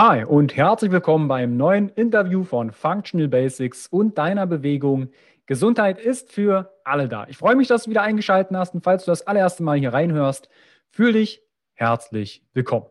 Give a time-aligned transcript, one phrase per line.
[0.00, 5.08] Hi und herzlich willkommen beim neuen Interview von Functional Basics und deiner Bewegung.
[5.46, 7.26] Gesundheit ist für alle da.
[7.28, 9.92] Ich freue mich, dass du wieder eingeschaltet hast und falls du das allererste Mal hier
[9.92, 10.50] reinhörst,
[10.88, 11.42] fühle dich
[11.74, 12.86] herzlich willkommen.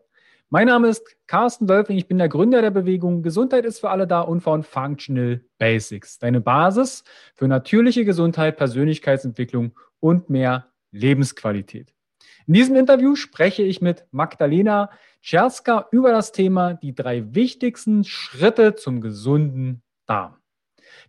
[0.50, 4.06] Mein Name ist Carsten Wölfling, ich bin der Gründer der Bewegung Gesundheit ist für alle
[4.06, 7.04] da und von Functional Basics, deine Basis
[7.34, 11.94] für natürliche Gesundheit, Persönlichkeitsentwicklung und mehr Lebensqualität.
[12.46, 14.90] In diesem Interview spreche ich mit Magdalena
[15.22, 20.36] Czerska über das Thema die drei wichtigsten Schritte zum gesunden Darm.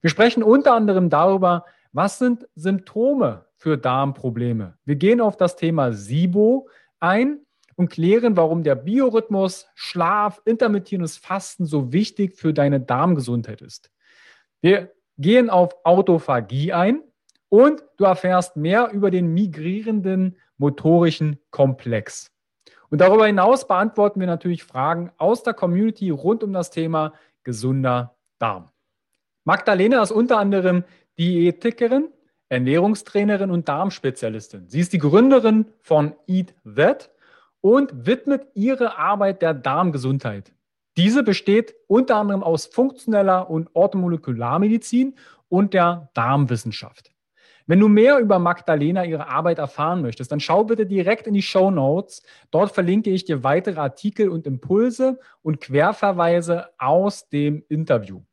[0.02, 4.78] Wir sprechen unter anderem darüber, was sind Symptome für Darmprobleme.
[4.86, 6.70] Wir gehen auf das Thema SIBO
[7.00, 7.40] ein
[7.76, 13.92] und klären, warum der Biorhythmus, Schlaf, intermittierendes Fasten so wichtig für deine Darmgesundheit ist.
[14.62, 17.02] Wir gehen auf Autophagie ein
[17.50, 22.32] und du erfährst mehr über den migrierenden motorischen Komplex.
[22.90, 28.16] Und darüber hinaus beantworten wir natürlich Fragen aus der Community rund um das Thema gesunder
[28.40, 28.70] Darm.
[29.44, 30.84] Magdalena ist unter anderem
[31.18, 32.10] Diätikerin,
[32.50, 34.68] Ernährungstrainerin und Darmspezialistin.
[34.68, 37.12] Sie ist die Gründerin von Eat That
[37.62, 40.52] und widmet ihre Arbeit der Darmgesundheit.
[40.98, 45.16] Diese besteht unter anderem aus funktioneller und Orthomolekularmedizin
[45.48, 47.12] und der Darmwissenschaft.
[47.70, 51.44] Wenn du mehr über Magdalena, ihre Arbeit erfahren möchtest, dann schau bitte direkt in die
[51.44, 52.24] Show Notes.
[52.50, 58.24] Dort verlinke ich dir weitere Artikel und Impulse und Querverweise aus dem Interview.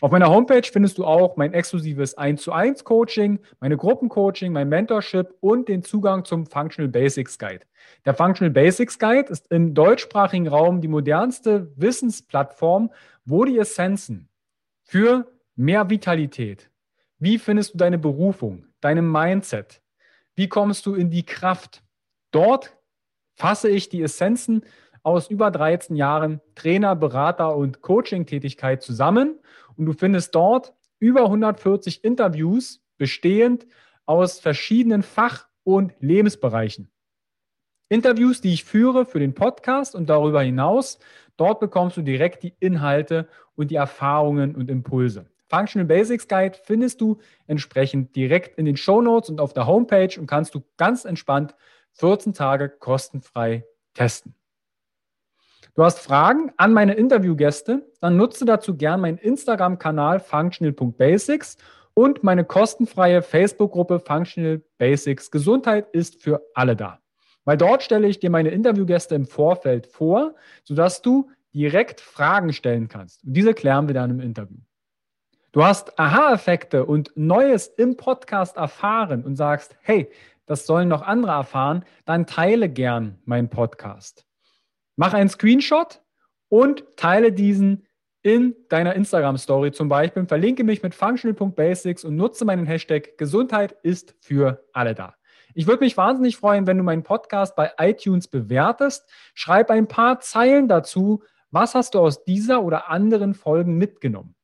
[0.02, 4.68] Auf meiner Homepage findest du auch mein exklusives 1 zu 1 Coaching, meine Gruppencoaching, mein
[4.68, 7.62] Mentorship und den Zugang zum Functional Basics Guide.
[8.04, 12.92] Der Functional Basics Guide ist im deutschsprachigen Raum die modernste Wissensplattform,
[13.24, 14.28] wo die Essenzen
[14.84, 16.70] für mehr Vitalität,
[17.20, 19.82] wie findest du deine Berufung, deine Mindset,
[20.36, 21.84] wie kommst du in die Kraft,
[22.32, 22.76] dort
[23.36, 24.64] fasse ich die Essenzen
[25.06, 29.40] aus über 13 Jahren Trainer, Berater und Coaching-Tätigkeit zusammen
[29.78, 33.68] und du findest dort über 140 Interviews bestehend
[34.08, 36.90] aus verschiedenen Fach- und Lebensbereichen.
[37.88, 40.98] Interviews, die ich führe für den Podcast und darüber hinaus,
[41.38, 45.28] dort bekommst du direkt die Inhalte und die Erfahrungen und Impulse.
[45.50, 50.20] Functional Basics Guide findest du entsprechend direkt in den Show Notes und auf der Homepage
[50.20, 51.54] und kannst du ganz entspannt
[51.92, 54.34] 14 Tage kostenfrei testen.
[55.76, 61.58] Du hast Fragen an meine Interviewgäste, dann nutze dazu gern meinen Instagram-Kanal functional.basics
[61.94, 67.00] und meine kostenfreie Facebook-Gruppe Functional Basics Gesundheit ist für alle da.
[67.44, 72.88] Weil dort stelle ich dir meine Interviewgäste im Vorfeld vor, sodass du direkt Fragen stellen
[72.88, 73.26] kannst.
[73.26, 74.60] Und diese klären wir dann im Interview.
[75.52, 80.10] Du hast Aha-Effekte und Neues im Podcast erfahren und sagst, hey,
[80.46, 84.26] das sollen noch andere erfahren, dann teile gern meinen Podcast.
[84.96, 86.02] Mach einen Screenshot
[86.50, 87.86] und teile diesen
[88.22, 90.26] in deiner Instagram-Story zum Beispiel.
[90.26, 95.16] Verlinke mich mit functional.basics und nutze meinen Hashtag Gesundheit ist für alle da.
[95.54, 99.08] Ich würde mich wahnsinnig freuen, wenn du meinen Podcast bei iTunes bewertest.
[99.36, 101.24] Schreib ein paar Zeilen dazu.
[101.52, 104.36] Was hast du aus dieser oder anderen Folgen mitgenommen?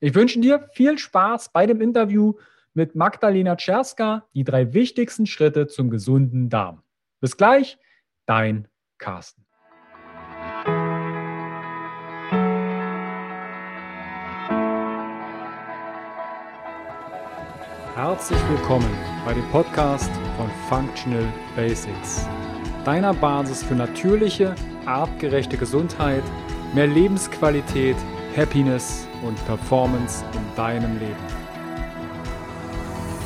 [0.00, 2.34] Ich wünsche dir viel Spaß bei dem Interview
[2.74, 6.82] mit Magdalena Czerska, die drei wichtigsten Schritte zum gesunden Darm.
[7.20, 7.78] Bis gleich,
[8.26, 9.47] dein Carsten.
[17.98, 21.26] Herzlich willkommen bei dem Podcast von Functional
[21.56, 22.28] Basics,
[22.84, 24.54] deiner Basis für natürliche,
[24.86, 26.22] artgerechte Gesundheit,
[26.74, 27.96] mehr Lebensqualität,
[28.36, 31.16] Happiness und Performance in deinem Leben.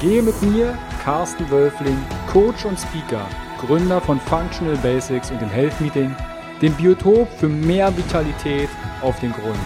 [0.00, 0.74] Gehe mit mir,
[1.04, 1.98] Carsten Wölfling,
[2.32, 3.26] Coach und Speaker,
[3.60, 6.16] Gründer von Functional Basics und dem Health Meeting,
[6.62, 8.70] dem Biotop für mehr Vitalität
[9.02, 9.58] auf den Grund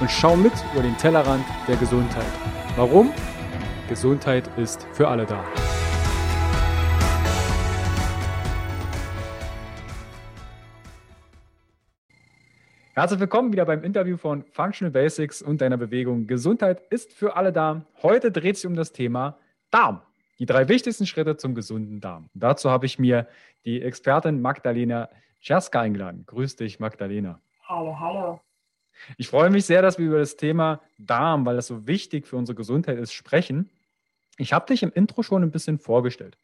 [0.00, 2.26] und schau mit über den Tellerrand der Gesundheit.
[2.74, 3.12] Warum?
[3.90, 5.44] Gesundheit ist für alle da.
[12.94, 16.28] Herzlich willkommen wieder beim Interview von Functional Basics und deiner Bewegung.
[16.28, 17.84] Gesundheit ist für alle da.
[18.00, 19.36] Heute dreht sich um das Thema
[19.72, 20.02] Darm.
[20.38, 22.30] Die drei wichtigsten Schritte zum gesunden Darm.
[22.32, 23.26] Und dazu habe ich mir
[23.64, 25.08] die Expertin Magdalena
[25.40, 26.22] Czerska eingeladen.
[26.26, 27.40] Grüß dich, Magdalena.
[27.64, 28.40] Hallo, hallo.
[29.16, 32.36] Ich freue mich sehr, dass wir über das Thema Darm, weil das so wichtig für
[32.36, 33.68] unsere Gesundheit ist, sprechen.
[34.40, 36.38] Ich habe dich im Intro schon ein bisschen vorgestellt,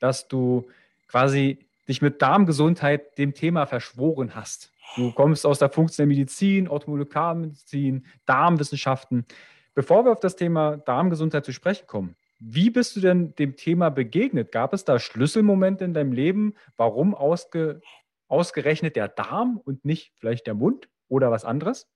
[0.00, 0.66] dass du
[1.08, 4.72] quasi dich mit Darmgesundheit dem Thema verschworen hast.
[4.96, 9.26] Du kommst aus der funktionellen Medizin, Orthomolekularmedizin, Darmwissenschaften.
[9.74, 13.90] Bevor wir auf das Thema Darmgesundheit zu sprechen kommen, wie bist du denn dem Thema
[13.90, 14.50] begegnet?
[14.50, 16.54] Gab es da Schlüsselmomente in deinem Leben?
[16.78, 17.82] Warum ausge,
[18.26, 21.90] ausgerechnet der Darm und nicht vielleicht der Mund oder was anderes?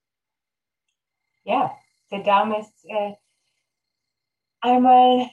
[1.43, 1.75] Ja,
[2.11, 3.13] der Darm ist äh,
[4.61, 5.27] einmal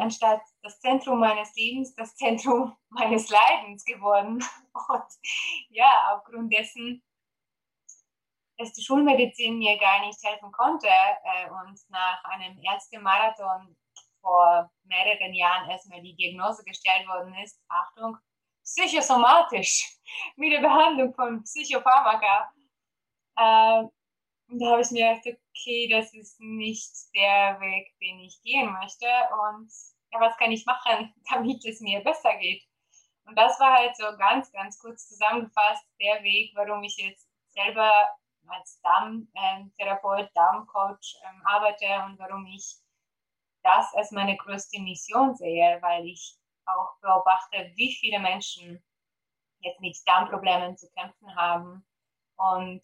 [0.00, 4.44] anstatt das Zentrum meines Lebens, das Zentrum meines Leidens geworden.
[4.88, 5.04] Und
[5.68, 7.02] ja, aufgrund dessen,
[8.58, 13.74] dass die Schulmedizin mir gar nicht helfen konnte äh, und nach einem Ärztemarathon
[14.20, 18.18] vor mehreren Jahren erstmal die Diagnose gestellt worden ist, Achtung,
[18.62, 19.96] psychosomatisch,
[20.36, 22.52] mit der Behandlung von Psychopharmaka.
[23.36, 23.84] Äh,
[24.58, 29.06] da habe ich mir gedacht, okay, das ist nicht der Weg, den ich gehen möchte.
[29.06, 29.70] Und
[30.12, 32.62] ja, was kann ich machen, damit es mir besser geht?
[33.24, 38.08] Und das war halt so ganz, ganz kurz zusammengefasst der Weg, warum ich jetzt selber
[38.48, 42.76] als Darmtherapeut, ähm, Darmcoach ähm, arbeite und warum ich
[43.62, 46.36] das als meine größte Mission sehe, weil ich
[46.66, 48.82] auch beobachte, wie viele Menschen
[49.60, 51.86] jetzt mit Darmproblemen zu kämpfen haben
[52.36, 52.82] und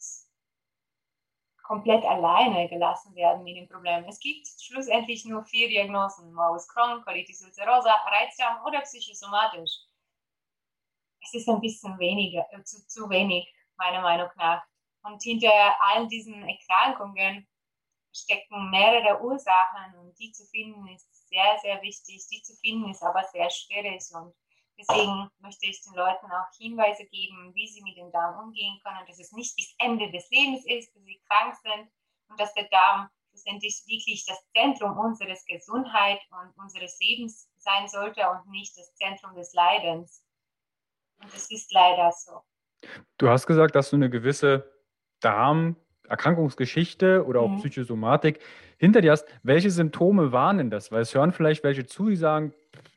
[1.67, 4.05] komplett alleine gelassen werden mit dem Problem.
[4.05, 9.73] Es gibt schlussendlich nur vier Diagnosen: Morbus Crohn, Colitis ulcerosa, Reizdarm oder psychosomatisch.
[11.21, 14.63] Es ist ein bisschen weniger, äh, zu, zu wenig, meiner Meinung nach.
[15.03, 17.49] Und hinter all diesen Erkrankungen
[18.13, 22.27] stecken mehrere Ursachen und die zu finden ist sehr, sehr wichtig.
[22.31, 24.35] Die zu finden ist aber sehr schwierig und
[24.79, 29.07] deswegen möchte ich den Leuten auch Hinweise geben, wie sie mit dem Darm umgehen können,
[29.07, 31.91] dass es nicht bis Ende des Lebens ist, dass sie krank sind
[32.29, 38.23] und dass der Darm schlussendlich wirklich das Zentrum unseres Gesundheit und unseres Lebens sein sollte
[38.31, 40.25] und nicht das Zentrum des Leidens.
[41.21, 42.43] Und das ist leider so.
[43.19, 44.71] Du hast gesagt, dass du eine gewisse
[45.21, 45.77] Darm-
[46.09, 47.59] Erkrankungsgeschichte oder auch mhm.
[47.59, 48.41] Psychosomatik
[48.79, 50.93] hinter dir hast, welche Symptome waren denn das?
[50.93, 52.53] Weil es hören vielleicht welche zu, die sagen,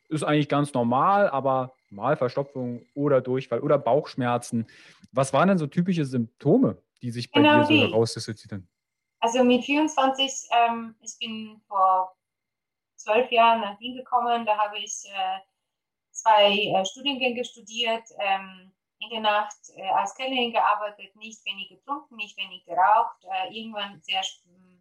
[0.09, 4.67] ist eigentlich ganz normal, aber mal Verstopfung oder Durchfall oder Bauchschmerzen.
[5.11, 8.67] Was waren denn so typische Symptome, die sich bei genau dir so herausdisziplinieren?
[9.21, 12.15] Also mit 24, ähm, ich bin vor
[12.95, 15.39] zwölf Jahren nach Wien gekommen, da habe ich äh,
[16.11, 18.03] zwei äh, Studiengänge studiert.
[18.19, 23.23] Ähm, in der Nacht äh, als Kellnerin gearbeitet, nicht wenig getrunken, nicht wenig geraucht.
[23.23, 24.21] Äh, irgendwann sehr,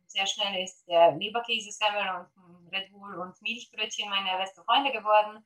[0.09, 5.45] sehr schnell ist der Leberkäsesemmel und Red Bull und Milchbrötchen meine beste Freunde geworden.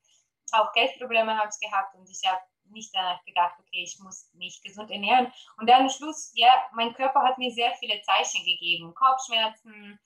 [0.52, 4.62] Auch Geldprobleme habe ich gehabt und ich habe nicht danach gedacht, okay, ich muss mich
[4.62, 5.32] gesund ernähren.
[5.56, 8.94] Und dann am Schluss, ja, mein Körper hat mir sehr viele Zeichen gegeben.
[8.94, 9.98] Kopfschmerzen,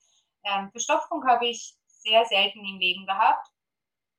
[0.43, 3.47] ähm, Verstopfung habe ich sehr selten im Leben gehabt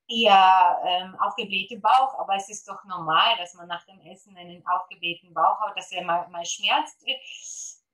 [0.08, 4.66] eher ähm, aufgeblähte Bauch, aber es ist doch normal, dass man nach dem Essen einen
[4.66, 7.04] aufgeblähten Bauch hat, dass er mal, mal schmerzt.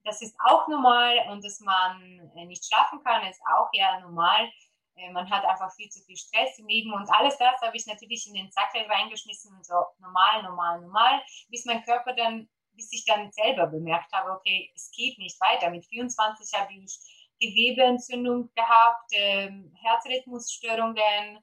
[0.04, 4.50] Das ist auch normal und dass man äh, nicht schlafen kann, ist auch eher normal.
[4.96, 7.86] Äh, man hat einfach viel zu viel Stress im Leben und alles das habe ich
[7.86, 12.92] natürlich in den Sackel reingeschmissen und so normal, normal, normal, bis mein Körper dann, bis
[12.92, 15.70] ich dann selber bemerkt habe, okay, es geht nicht weiter.
[15.70, 16.98] Mit 24 habe ich
[17.40, 21.38] Gewebeentzündung gehabt, ähm, Herzrhythmusstörungen,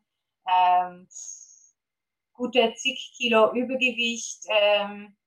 [0.48, 1.08] ähm,
[2.34, 5.18] gute zig Kilo Übergewicht, ähm,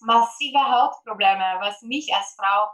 [0.00, 2.70] massive Hautprobleme, was mich als Frau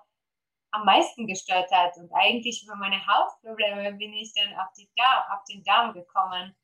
[0.73, 1.97] am meisten gestört hat.
[1.97, 6.55] Und eigentlich über meine Hautprobleme bin ich dann auf, die Darm, auf den Darm gekommen.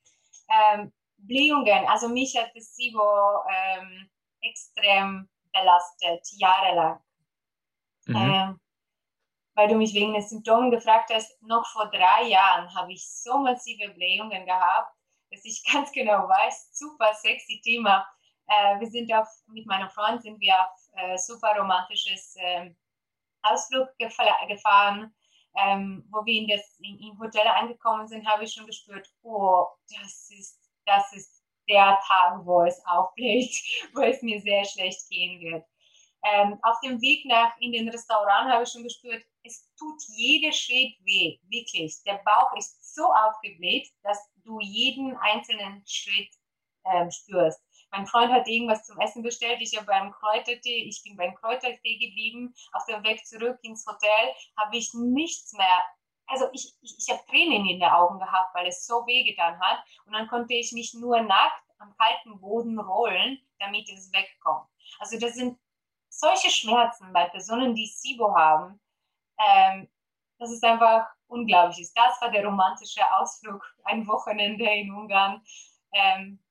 [0.48, 7.00] Ähm, Blähungen, also mich hat das SIBO ähm, extrem belastet, jahrelang.
[8.06, 8.16] Mhm.
[8.16, 8.60] Ähm,
[9.54, 13.38] weil du mich wegen den Symptomen gefragt hast, noch vor drei Jahren habe ich so
[13.38, 14.94] massive Blähungen gehabt,
[15.30, 18.06] dass ich ganz genau weiß, super sexy Thema.
[18.50, 22.70] Äh, wir sind auf, mit meinem Freund sind wir auf äh, super romantisches äh,
[23.42, 25.14] Ausflug gefahren.
[25.56, 29.66] Ähm, wo wir in das in, im Hotel angekommen sind, habe ich schon gespürt, oh,
[29.88, 33.52] das ist, das ist der Tag, wo es aufbläht,
[33.94, 35.64] wo es mir sehr schlecht gehen wird.
[36.22, 40.52] Ähm, auf dem Weg nach in den Restaurant habe ich schon gespürt, es tut jeder
[40.52, 42.00] Schritt weh, wirklich.
[42.06, 46.30] Der Bauch ist so aufgebläht, dass du jeden einzelnen Schritt
[46.84, 47.60] ähm, spürst.
[47.90, 51.98] Mein Freund hat irgendwas zum Essen bestellt, ich habe beim Kräutertee, ich bin beim Kräutertee
[51.98, 52.54] geblieben.
[52.72, 55.82] Auf dem Weg zurück ins Hotel habe ich nichts mehr
[56.30, 59.60] also ich, ich, ich habe Tränen in den Augen gehabt, weil es so weh getan
[59.60, 59.84] hat.
[60.06, 64.68] Und dann konnte ich mich nur nackt am kalten Boden rollen, damit es wegkommt.
[64.98, 65.58] Also das sind
[66.08, 68.80] solche Schmerzen bei Personen, die SIBO haben.
[69.38, 69.88] Ähm,
[70.38, 71.90] das ist einfach unglaublich.
[71.94, 75.42] Das war der romantische Ausflug, ein Wochenende in Ungarn.
[75.92, 76.42] Ähm,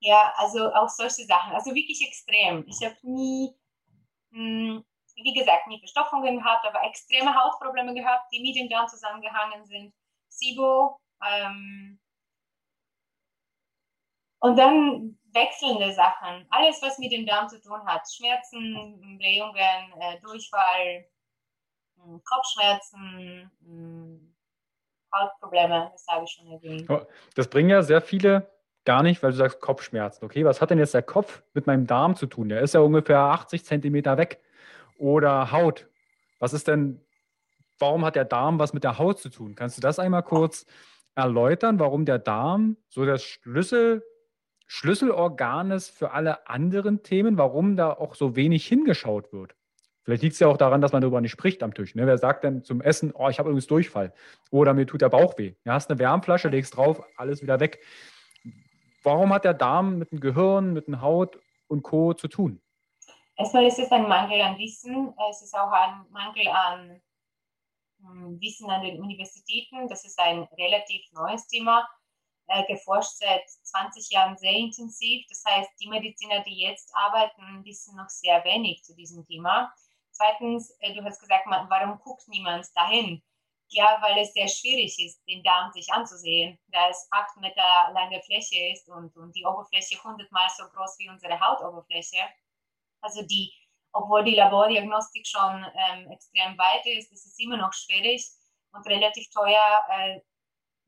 [0.00, 1.52] ja, also auch solche Sachen.
[1.52, 2.66] Also wirklich extrem.
[2.66, 3.54] Ich habe nie,
[4.30, 4.84] mh, hm,
[5.16, 9.94] wie gesagt, nie Verstopfungen gehabt, aber extreme Hautprobleme gehabt, die mit dem Darm zusammengehangen sind.
[10.28, 10.98] SIBO.
[11.22, 12.00] Ähm,
[14.38, 16.46] und dann wechselnde Sachen.
[16.48, 18.02] Alles, was mit dem Darm zu tun hat.
[18.10, 21.06] Schmerzen, Blähungen, äh, Durchfall,
[21.96, 24.36] hm, Kopfschmerzen, hm,
[25.12, 26.88] Hautprobleme, das habe ich schon erwähnt.
[27.34, 28.50] Das bringen ja sehr viele
[28.84, 30.24] gar nicht, weil du sagst Kopfschmerzen.
[30.24, 32.48] Okay, was hat denn jetzt der Kopf mit meinem Darm zu tun?
[32.48, 34.40] Der ist ja ungefähr 80 Zentimeter weg.
[34.96, 35.88] Oder Haut.
[36.38, 37.00] Was ist denn,
[37.78, 39.54] warum hat der Darm was mit der Haut zu tun?
[39.54, 40.66] Kannst du das einmal kurz
[41.14, 44.02] erläutern, warum der Darm so das Schlüssel,
[44.66, 49.54] Schlüsselorgan ist für alle anderen Themen, warum da auch so wenig hingeschaut wird?
[50.02, 51.94] Vielleicht liegt es ja auch daran, dass man darüber nicht spricht am Tisch.
[51.94, 52.06] Ne?
[52.06, 54.12] Wer sagt denn zum Essen, oh, ich habe übrigens Durchfall
[54.50, 55.54] oder mir tut der Bauch weh?
[55.64, 57.80] Du hast eine Wärmflasche, legst drauf, alles wieder weg.
[59.02, 61.38] Warum hat der Darm mit dem Gehirn, mit der Haut
[61.68, 62.12] und Co.
[62.12, 62.62] zu tun?
[63.36, 65.14] Erstmal ist es ein Mangel an Wissen.
[65.30, 67.00] Es ist auch ein Mangel an
[68.00, 69.88] hm, Wissen an den Universitäten.
[69.88, 71.88] Das ist ein relativ neues Thema,
[72.48, 75.24] äh, geforscht seit 20 Jahren sehr intensiv.
[75.28, 79.72] Das heißt, die Mediziner, die jetzt arbeiten, wissen noch sehr wenig zu diesem Thema.
[80.10, 83.22] Zweitens, äh, du hast gesagt, warum guckt niemand dahin?
[83.72, 88.20] Ja, weil es sehr schwierig ist, den Darm sich anzusehen, da es acht Meter lange
[88.22, 92.18] Fläche ist und, und die Oberfläche hundertmal so groß wie unsere Hautoberfläche.
[93.00, 93.52] Also die,
[93.92, 98.28] obwohl die Labordiagnostik schon ähm, extrem weit ist, ist es immer noch schwierig
[98.72, 100.20] und relativ teuer, äh,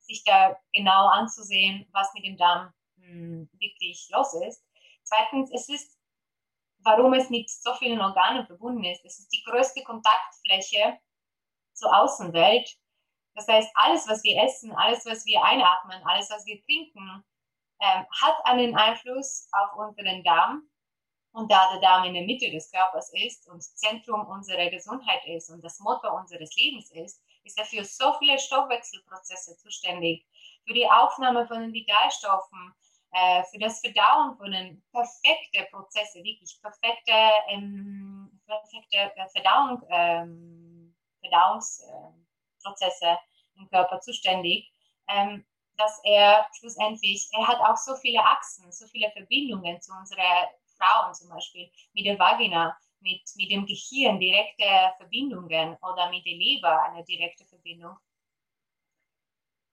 [0.01, 4.67] sich da genau anzusehen, was mit dem Darm mh, hm, wirklich los ist.
[5.05, 5.99] Zweitens, es ist,
[6.79, 10.99] warum es mit so vielen Organen verbunden ist, es ist die größte Kontaktfläche
[11.75, 12.69] zur Außenwelt.
[13.35, 17.25] Das heißt, alles, was wir essen, alles, was wir einatmen, alles, was wir trinken,
[17.81, 20.69] ähm, hat einen Einfluss auf unseren Darm.
[21.35, 25.49] Und da der Darm in der Mitte des Körpers ist und Zentrum unserer Gesundheit ist
[25.49, 30.27] und das Motor unseres Lebens ist, ist er für so viele Stoffwechselprozesse zuständig,
[30.67, 32.75] für die Aufnahme von den Vitalstoffen,
[33.13, 37.13] äh, für das Verdauen von den perfekten Prozesse, wirklich perfekte,
[37.49, 39.83] ähm, perfekte äh, Verdauung.
[39.89, 40.62] Ähm,
[41.23, 43.19] Verdauungsprozesse
[43.57, 44.71] im Körper zuständig,
[45.09, 45.45] ähm,
[45.77, 51.15] dass er schlussendlich, er hat auch so viele Achsen, so viele Verbindungen zu unserer Frauen
[51.15, 54.65] zum Beispiel, mit der Vagina, mit, mit dem Gehirn direkte
[54.97, 57.97] Verbindungen oder mit der Leber eine direkte Verbindung,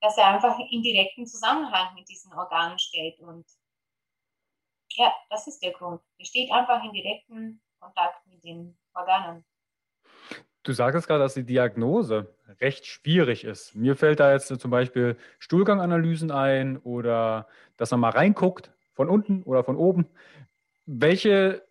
[0.02, 3.20] dass er einfach in direkten Zusammenhang mit diesen Organen steht.
[3.20, 3.46] Und
[4.94, 6.02] ja, das ist der Grund.
[6.18, 9.46] Er steht einfach in direkten Kontakt mit den Organen.
[10.64, 13.76] Du sagtest gerade, dass die Diagnose recht schwierig ist.
[13.76, 17.48] Mir fällt da jetzt zum Beispiel Stuhlganganalysen ein oder
[17.78, 20.08] dass man mal reinguckt, von unten oder von oben.
[20.86, 21.64] Welche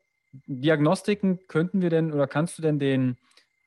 [0.46, 3.18] Diagnostiken könnten wir denn oder kannst du denn den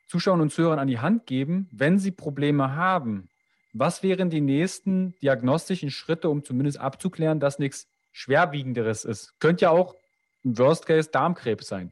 [0.08, 3.30] Zuschauern und Zuhörern an die Hand geben, wenn sie Probleme haben?
[3.74, 9.40] Was wären die nächsten diagnostischen Schritte, um zumindest abzuklären, dass nichts Schwerwiegenderes ist?
[9.40, 9.96] Könnte ja auch
[10.44, 11.92] im Worst Case Darmkrebs sein.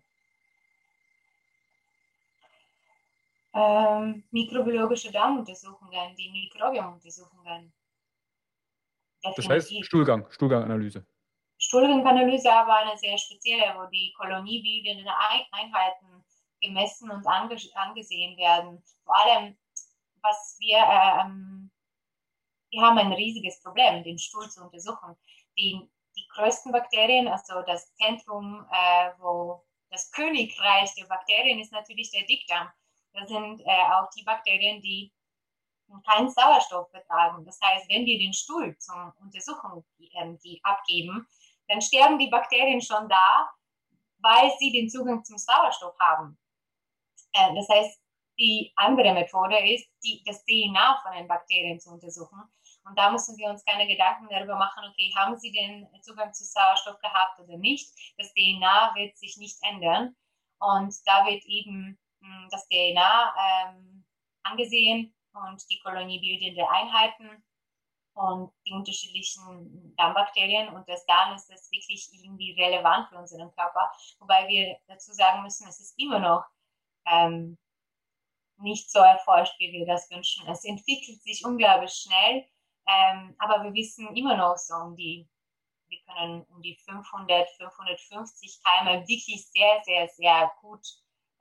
[3.54, 7.74] Ähm, mikrobiologische Darmuntersuchungen, die Mikrobiomuntersuchungen.
[9.22, 11.06] Das heißt Stuhlgang, Stuhlganganalyse.
[11.58, 16.24] Stuhlganganalyse aber eine sehr spezielle, wo die koloniebildenden Einheiten
[16.62, 18.82] gemessen und ange angesehen werden.
[19.04, 19.58] Vor allem,
[20.22, 21.72] was wir, ähm,
[22.72, 25.16] wir haben ein riesiges Problem, den Stuhl zu untersuchen.
[25.58, 32.12] Die, die größten Bakterien, also das Zentrum, äh, wo das Königreich der Bakterien ist natürlich
[32.12, 32.70] der Dickdarm.
[33.14, 35.12] Das sind äh, auch die Bakterien, die
[36.06, 37.44] keinen Sauerstoff vertragen.
[37.46, 41.28] Das heißt, wenn wir den Stuhl zum Untersuchung äh, die abgeben,
[41.68, 43.50] dann sterben die Bakterien schon da,
[44.20, 46.38] weil sie den Zugang zum Sauerstoff haben.
[47.34, 48.02] Äh, das heißt,
[48.38, 52.42] die andere Methode ist, die, das DNA von den Bakterien zu untersuchen.
[52.86, 56.46] Und da müssen wir uns keine Gedanken darüber machen, okay, haben sie den Zugang zu
[56.46, 57.92] Sauerstoff gehabt oder nicht.
[58.18, 60.16] Das DNA wird sich nicht ändern.
[60.60, 62.00] Und da wird eben
[62.50, 64.06] das DNA ähm,
[64.44, 67.44] angesehen und die koloniebildende Einheiten
[68.14, 73.92] und die unterschiedlichen Darmbakterien und das Darm ist das wirklich irgendwie relevant für unseren Körper,
[74.20, 76.44] wobei wir dazu sagen müssen, es ist immer noch
[77.06, 77.58] ähm,
[78.58, 80.48] nicht so erforscht, wie wir das wünschen.
[80.48, 82.46] Es entwickelt sich unglaublich schnell,
[82.88, 85.30] ähm, aber wir wissen immer noch so um die,
[85.88, 90.86] wir können um die 500, 550 Keime wirklich sehr, sehr, sehr gut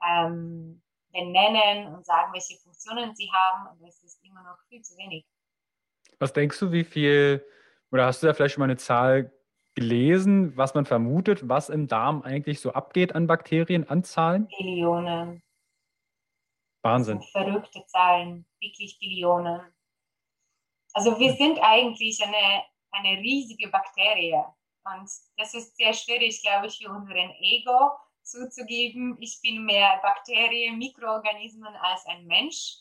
[0.06, 3.78] ähm, benennen und sagen, welche Funktionen sie haben.
[3.78, 5.26] Und es ist immer noch viel zu wenig.
[6.18, 7.44] Was denkst du, wie viel,
[7.90, 9.32] oder hast du da vielleicht schon mal eine Zahl
[9.74, 14.48] gelesen, was man vermutet, was im Darm eigentlich so abgeht an Bakterienanzahlen?
[14.48, 15.42] Billionen.
[16.82, 17.20] Wahnsinn.
[17.22, 19.60] verrückte Zahlen, wirklich Billionen.
[20.94, 24.42] Also wir sind eigentlich eine, eine riesige Bakterie.
[24.84, 27.90] Und das ist sehr schwierig, glaube ich, für unseren Ego
[28.28, 29.16] zuzugeben.
[29.20, 32.76] Ich bin mehr Bakterien, Mikroorganismen als ein Mensch.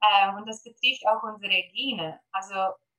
[0.00, 2.20] Äh, und das betrifft auch unsere Gene.
[2.32, 2.54] Also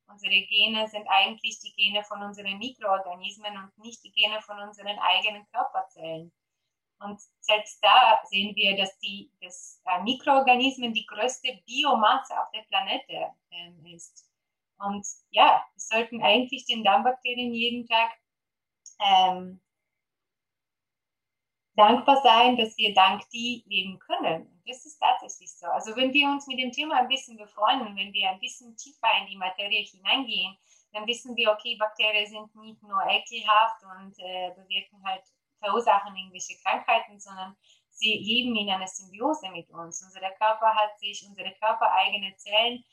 [0.06, 4.98] unsere Gene sind eigentlich die Gene von unseren Mikroorganismen und nicht die Gene von unseren
[4.98, 6.32] eigenen Körperzellen.
[7.00, 12.62] Und selbst da sehen wir, dass die dass, äh, Mikroorganismen die größte Biomasse auf der
[12.62, 14.26] Planete äh, ist.
[14.78, 18.12] Und ja, wir sollten eigentlich den Darmbakterien jeden Tag
[18.98, 19.60] ähm,
[21.80, 24.62] dankbar sein, dass wir dank die leben können.
[24.66, 25.66] Das ist tatsächlich so.
[25.66, 29.08] Also wenn wir uns mit dem Thema ein bisschen befreunden, wenn wir ein bisschen tiefer
[29.20, 30.56] in die Materie hineingehen,
[30.92, 35.22] dann wissen wir, okay, Bakterien sind nicht nur ekelhaft und äh, bewirken halt,
[35.58, 37.56] verursachen irgendwelche Krankheiten, sondern
[37.90, 40.02] sie leben in einer Symbiose mit uns.
[40.02, 42.84] Unser Körper hat sich, unsere körpereigene Zellen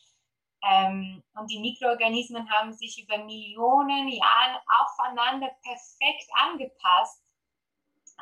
[0.63, 7.23] ähm, und die Mikroorganismen haben sich über Millionen Jahre aufeinander perfekt angepasst.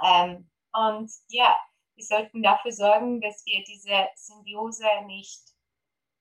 [0.04, 1.56] Ähm, und ja,
[1.96, 5.42] wir sollten dafür sorgen, dass wir diese Symbiose nicht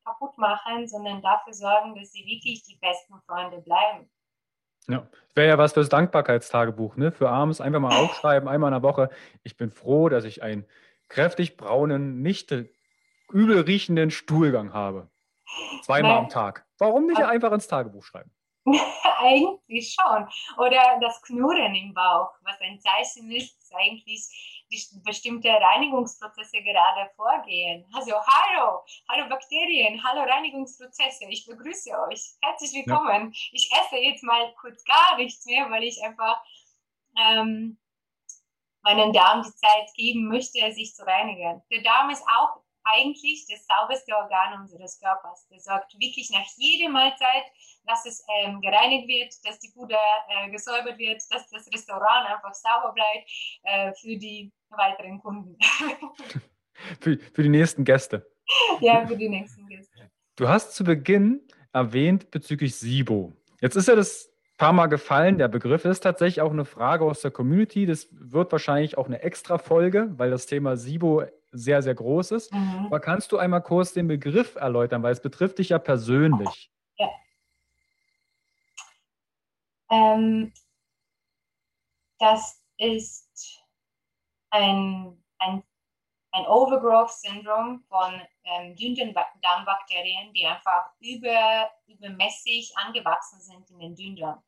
[0.04, 4.10] kaputt machen, sondern dafür sorgen, dass sie wirklich die besten Freunde bleiben.
[4.86, 7.10] Ja, wäre ja was fürs Dankbarkeitstagebuch, ne?
[7.10, 9.08] Für abends einfach mal aufschreiben, einmal in der Woche.
[9.42, 10.66] Ich bin froh, dass ich einen
[11.08, 12.52] kräftig braunen, nicht
[13.30, 15.10] übel riechenden Stuhlgang habe.
[15.82, 16.66] Zweimal am Tag.
[16.78, 18.33] Warum nicht einfach ins Tagebuch schreiben?
[19.18, 20.28] eigentlich schon.
[20.58, 27.10] Oder das Knurren im Bauch, was ein Zeichen ist, dass eigentlich die bestimmte Reinigungsprozesse gerade
[27.14, 27.84] vorgehen.
[27.92, 32.34] Also hallo, hallo Bakterien, hallo Reinigungsprozesse, ich begrüße euch.
[32.40, 33.32] Herzlich willkommen.
[33.32, 33.38] Ja.
[33.52, 36.42] Ich esse jetzt mal kurz gar nichts mehr, weil ich einfach
[37.18, 37.78] ähm,
[38.82, 41.62] meinen Darm die Zeit geben möchte, sich zu reinigen.
[41.70, 45.46] Der Darm ist auch eigentlich das sauberste Organ unseres Körpers.
[45.48, 47.44] Der sorgt wirklich nach jeder Mahlzeit,
[47.86, 49.96] dass es ähm, gereinigt wird, dass die Bude
[50.28, 53.30] äh, gesäubert wird, dass das Restaurant einfach sauber bleibt
[53.62, 55.56] äh, für die weiteren Kunden.
[57.00, 58.30] für, für die nächsten Gäste.
[58.80, 60.10] Ja, für die nächsten Gäste.
[60.36, 63.32] Du hast zu Beginn erwähnt bezüglich SIBO.
[63.60, 65.38] Jetzt ist ja das paar Mal gefallen.
[65.38, 67.86] Der Begriff ist tatsächlich auch eine Frage aus der Community.
[67.86, 72.52] Das wird wahrscheinlich auch eine extra Folge, weil das Thema SIBO sehr, sehr groß ist.
[72.52, 72.86] Mhm.
[72.86, 76.70] Aber kannst du einmal kurz den Begriff erläutern, weil es betrifft dich ja persönlich.
[76.98, 77.08] Ja.
[79.90, 80.52] Ähm,
[82.18, 83.62] das ist
[84.50, 85.62] ein, ein,
[86.32, 94.42] ein Overgrowth-Syndrom von ähm, Dünndarmbakterien, die einfach über, übermäßig angewachsen sind in den Dünndarm.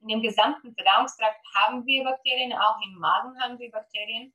[0.00, 4.32] In dem gesamten Verdauungstrakt haben wir Bakterien, auch im Magen haben wir Bakterien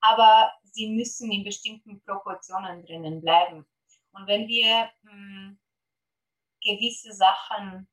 [0.00, 3.66] aber sie müssen in bestimmten Proportionen drinnen bleiben.
[4.12, 5.60] Und wenn wir mh, hm,
[6.62, 7.88] gewisse Sachen,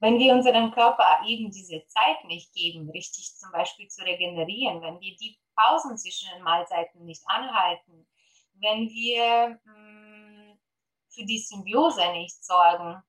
[0.00, 5.00] wenn wir unserem Körper eben diese Zeit nicht geben, richtig zum Beispiel zu regenerieren, wenn
[5.00, 8.06] wir die Pausen zwischen den Mahlzeiten nicht anhalten,
[8.54, 10.60] wenn wir mh, hm,
[11.08, 13.02] für die Symbiose nicht sorgen,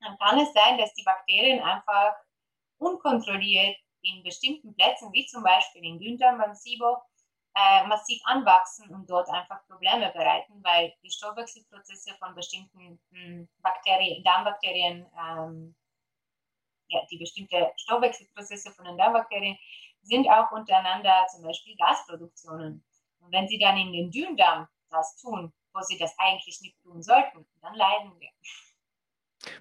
[0.00, 2.14] dann kann es sein, dass die Bakterien einfach
[2.78, 6.98] unkontrolliert in bestimmten Plätzen, wie zum Beispiel in Dünndarm beim SIBO,
[7.56, 14.24] äh, massiv anwachsen und dort einfach Probleme bereiten, weil die Stoffwechselprozesse von bestimmten hm, Bakterien,
[14.24, 15.74] Darmbakterien, ähm,
[16.88, 19.56] ja, die bestimmte Stoffwechselprozesse von den Darmbakterien
[20.02, 22.84] sind auch untereinander zum Beispiel Gasproduktionen.
[23.20, 27.02] Und wenn sie dann in den Dünndarm das tun, wo sie das eigentlich nicht tun
[27.02, 28.30] sollten, dann leiden wir.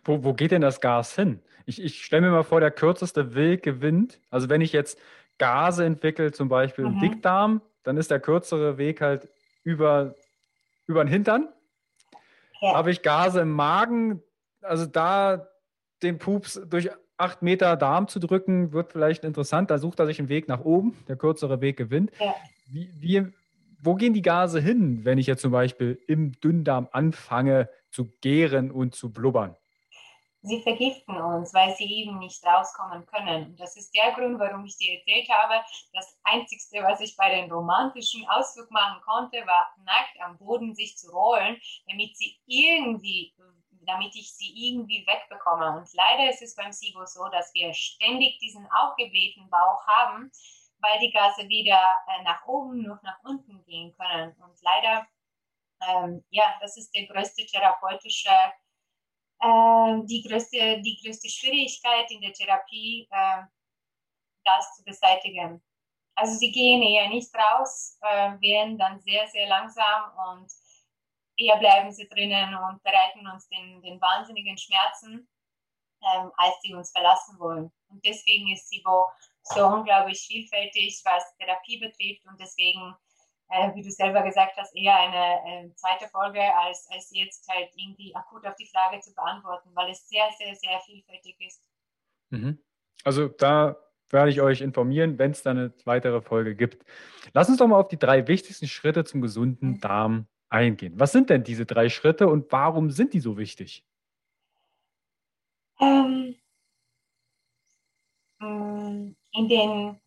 [0.03, 1.43] Wo, wo geht denn das Gas hin?
[1.65, 4.19] Ich, ich stelle mir mal vor, der kürzeste Weg gewinnt.
[4.29, 4.99] Also wenn ich jetzt
[5.37, 6.99] Gase entwickle, zum Beispiel im mhm.
[6.99, 9.27] Dickdarm, dann ist der kürzere Weg halt
[9.63, 10.15] über,
[10.85, 11.49] über den Hintern.
[12.61, 12.75] Ja.
[12.75, 14.21] Habe ich Gase im Magen,
[14.61, 15.47] also da
[16.01, 19.71] den Pups durch acht Meter Darm zu drücken, wird vielleicht interessant.
[19.71, 20.97] Da sucht er sich einen Weg nach oben.
[21.07, 22.11] Der kürzere Weg gewinnt.
[22.19, 22.33] Ja.
[22.67, 23.27] Wie, wie,
[23.79, 28.71] wo gehen die Gase hin, wenn ich jetzt zum Beispiel im Dünndarm anfange zu gären
[28.71, 29.55] und zu blubbern?
[30.43, 33.47] Sie vergiften uns, weil sie eben nicht rauskommen können.
[33.47, 37.33] Und das ist der Grund, warum ich dir erzählt habe, das Einzige, was ich bei
[37.33, 43.33] den romantischen Ausflug machen konnte, war nackt am Boden sich zu rollen, damit sie irgendwie
[43.85, 45.77] damit ich sie irgendwie wegbekomme.
[45.77, 50.31] Und leider ist es beim SIBO so, dass wir ständig diesen aufgeblähten Bauch haben,
[50.79, 54.33] weil die Gase weder äh, nach oben noch nach unten gehen können.
[54.41, 55.05] Und leider,
[55.85, 58.29] ähm, ja, das ist der größte therapeutische
[59.43, 63.43] die, größte, die größte Schwierigkeit in der Therapie, äh,
[64.45, 65.61] das zu beseitigen.
[66.15, 70.51] Also sie gehen eher nicht raus, äh, werden dann sehr, sehr langsam und
[71.37, 75.27] eher bleiben sie drinnen und bereiten uns den, den wahnsinnigen Schmerzen,
[76.13, 77.71] ähm, als sie uns verlassen wollen.
[77.89, 79.09] Und deswegen ist SIBO
[79.43, 82.95] so unglaublich vielfältig, was Therapie betrifft und deswegen
[83.53, 87.69] äh, wie du selber gesagt hast, eher eine äh, zweite Folge, als, als jetzt halt
[87.75, 91.61] irgendwie akut auf die Frage zu beantworten, weil es sehr, sehr, sehr vielfältig ist.
[92.31, 92.59] Mhm.
[93.03, 93.77] Also da
[94.09, 96.85] werde ich euch informieren, wenn es dann eine weitere Folge gibt.
[97.33, 99.79] Lass uns doch mal auf die drei wichtigsten Schritte zum gesunden mhm.
[99.79, 100.93] Darm eingehen.
[100.97, 103.85] Was sind denn diese drei Schritte und warum sind die so wichtig?
[105.79, 106.35] Ähm,
[108.39, 109.99] mm, in den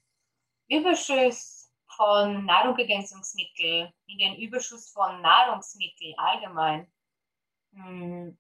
[0.69, 1.56] Überschuss
[1.97, 6.93] von Nahrungsergänzungsmitteln, in den Überschuss von Nahrungsmitteln allgemein,
[7.73, 8.39] hm,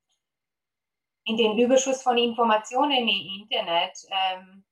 [1.24, 4.64] in den Überschuss von Informationen im Internet, ähm,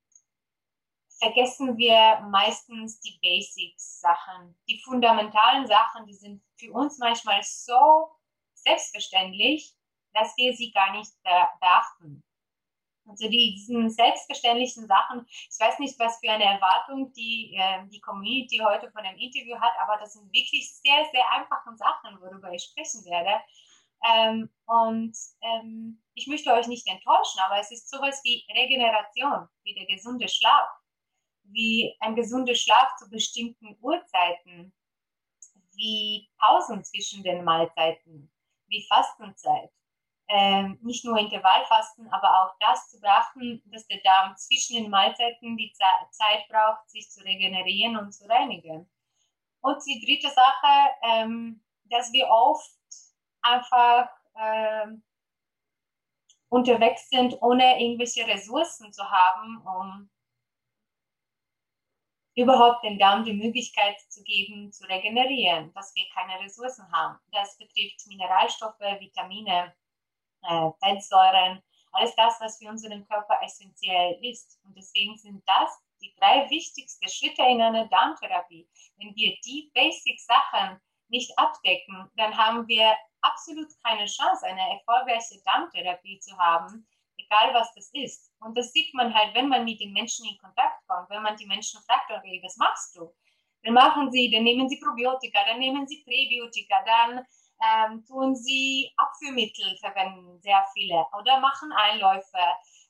[1.18, 4.57] vergessen wir meistens die Basics-Sachen.
[4.68, 8.11] Die fundamentalen Sachen, die sind für uns manchmal so
[8.55, 9.75] selbstverständlich,
[10.12, 12.23] dass wir sie gar nicht beachten.
[13.06, 18.58] Also diesen selbstverständlichen Sachen, ich weiß nicht, was für eine Erwartung die, äh, die Community
[18.58, 22.64] heute von dem Interview hat, aber das sind wirklich sehr, sehr einfache Sachen, worüber ich
[22.64, 23.42] sprechen werde.
[24.06, 29.74] Ähm, und ähm, ich möchte euch nicht enttäuschen, aber es ist sowas wie Regeneration, wie
[29.74, 30.68] der gesunde Schlaf,
[31.44, 34.74] wie ein gesunder Schlaf zu bestimmten Uhrzeiten,
[35.76, 38.30] wie Pausen zwischen den Mahlzeiten,
[38.68, 39.70] wie Fastenzeit
[40.28, 45.56] ähm, nicht nur Intervallfasten, aber auch das zu beachten, dass der Darm zwischen den Mahlzeiten
[45.56, 48.90] die Zeit braucht, sich zu regenerieren und zu reinigen.
[49.60, 52.70] Und die dritte Sache, ähm, dass wir oft
[53.42, 54.08] einfach
[54.38, 55.02] ähm,
[56.48, 60.10] unterwegs sind, ohne irgendwelche Ressourcen zu haben, um
[62.37, 67.18] überhaupt den Darm die Möglichkeit zu geben, zu regenerieren, dass wir keine Ressourcen haben.
[67.32, 69.74] Das betrifft Mineralstoffe, Vitamine,
[70.48, 74.59] äh, Fettsäuren, alles das, was für unseren Körper essentiell ist.
[74.64, 78.68] Und deswegen sind das die drei wichtigsten Schritte in einer Darmtherapie.
[78.96, 86.18] Wenn wir die Basic-Sachen nicht abdecken, dann haben wir absolut keine Chance, eine erfolgreiche Darmtherapie
[86.18, 88.33] zu haben, egal was das ist.
[88.40, 91.37] Und das sieht man halt, wenn man mit den Menschen in Kontakt kommt, wenn man
[91.37, 93.14] die Menschen fragt, okay, was machst du?
[93.62, 97.24] Dann machen sie, dann nehmen sie Probiotika, dann nehmen sie Präbiotika, dann
[97.62, 102.38] ähm, tun sie Abführmittel verwenden, sehr viele, oder machen Einläufe,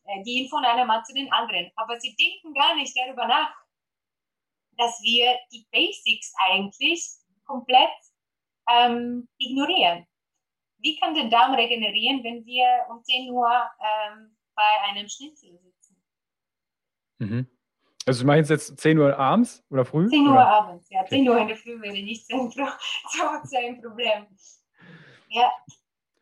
[0.04, 1.70] äh, gehen von einem Mann zu den anderen.
[1.76, 3.54] Aber sie denken gar nicht darüber nach,
[4.76, 7.04] dass wir die Basics eigentlich
[7.44, 7.92] komplett
[8.68, 10.06] ähm, ignorieren.
[10.78, 16.02] Wie kann der Darm regenerieren, wenn wir um 10 Uhr ähm, bei einem Schnitzel sitzen?
[17.18, 17.53] Mhm.
[18.06, 20.08] Also du meinst jetzt 10 Uhr abends oder früh?
[20.08, 20.46] 10 Uhr oder?
[20.46, 21.00] abends, ja.
[21.00, 21.16] Okay.
[21.16, 22.50] 10 Uhr in der Früh wäre nicht so ein,
[23.44, 24.26] so ein Problem.
[25.28, 25.50] Ja.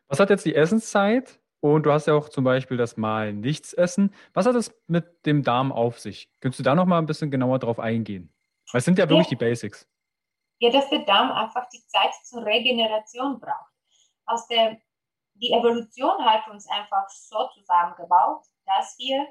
[0.07, 1.39] Was hat jetzt die Essenszeit?
[1.59, 4.13] Und du hast ja auch zum Beispiel das Mal nichts essen.
[4.33, 6.29] Was hat es mit dem Darm auf sich?
[6.41, 8.33] Könntest du da noch mal ein bisschen genauer drauf eingehen?
[8.71, 9.29] Weil es sind ja wirklich ja.
[9.29, 9.87] die Basics.
[10.59, 13.71] Ja, dass der Darm einfach die Zeit zur Regeneration braucht.
[14.25, 14.77] Aus der,
[15.35, 19.25] die Evolution hat uns einfach so zusammengebaut, dass wir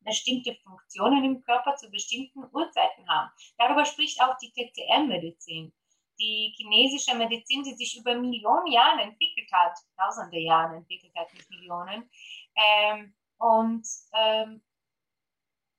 [0.00, 3.30] bestimmte Funktionen im Körper zu bestimmten Uhrzeiten haben.
[3.58, 5.72] Darüber spricht auch die TCM-Medizin
[6.20, 11.48] die chinesische Medizin, die sich über Millionen Jahre entwickelt hat, tausende Jahre entwickelt hat, nicht
[11.50, 12.08] Millionen,
[12.54, 14.62] ähm, und ähm,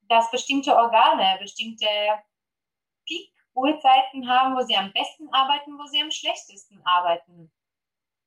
[0.09, 1.85] dass bestimmte Organe bestimmte
[3.05, 7.51] Peak-Uhrzeiten haben, wo sie am besten arbeiten, wo sie am schlechtesten arbeiten.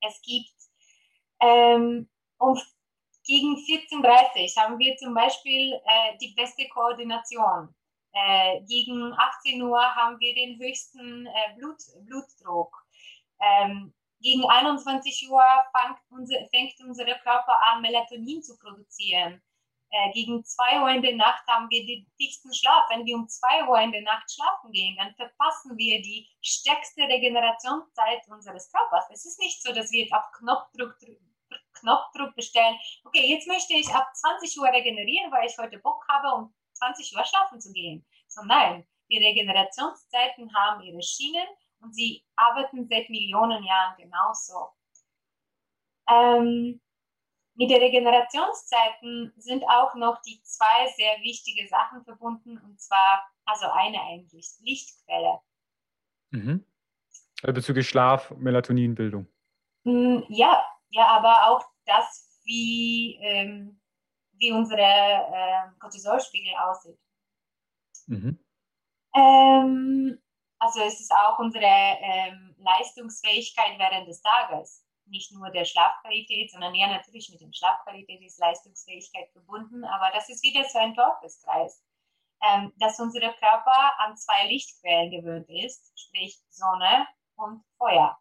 [0.00, 0.54] Es gibt
[1.40, 2.56] ähm, um
[3.24, 7.74] gegen 14.30 haben wir zum Beispiel äh, die beste Koordination.
[8.12, 12.76] Äh, gegen 18 Uhr haben wir den höchsten äh, Blut, Blutdruck.
[13.40, 15.44] Ähm, gegen 21 Uhr
[15.76, 19.42] fängt, unser, fängt unser Körper an, Melatonin zu produzieren.
[19.90, 22.88] Äh, gegen 2 Uhr in der Nacht haben wir den dichten Schlaf.
[22.90, 27.02] Wenn wir um 2 Uhr in der Nacht schlafen gehen, dann verpassen wir die stärkste
[27.02, 29.06] Regenerationszeit unseres Körpers.
[29.10, 30.98] Es ist nicht so, dass wir jetzt auf Knopfdruck
[31.74, 36.34] Knopfdruck bestellen, okay, jetzt möchte ich ab 20 Uhr regenerieren, weil ich heute Bock habe,
[36.34, 38.06] um 20 Uhr schlafen zu gehen.
[38.28, 41.46] So nein, die Regenerationszeiten haben ihre Schienen
[41.80, 44.70] und sie arbeiten seit Millionen Jahren genauso.
[46.08, 46.80] Ähm,
[47.56, 53.66] mit den Regenerationszeiten sind auch noch die zwei sehr wichtige Sachen verbunden, und zwar, also
[53.70, 55.40] eine eigentlich, Lichtquelle.
[56.30, 56.66] Mhm.
[57.42, 59.28] Also bezüglich Schlaf, Melatoninbildung.
[59.84, 63.80] Mm, ja, ja, aber auch das, wie, ähm,
[64.34, 66.98] wie unsere äh, Cortisolspiegel aussieht.
[68.06, 68.38] Mhm.
[69.16, 70.22] Ähm,
[70.60, 74.86] also es ist auch unsere ähm, Leistungsfähigkeit während des Tages.
[75.06, 79.84] Nicht nur der Schlafqualität, sondern ja natürlich mit der Schlafqualität ist Leistungsfähigkeit verbunden.
[79.84, 81.82] Aber das ist wieder so ein Teufelskreis,
[82.42, 88.16] ähm, dass unser Körper an zwei Lichtquellen gewöhnt ist, sprich Sonne und Feuer.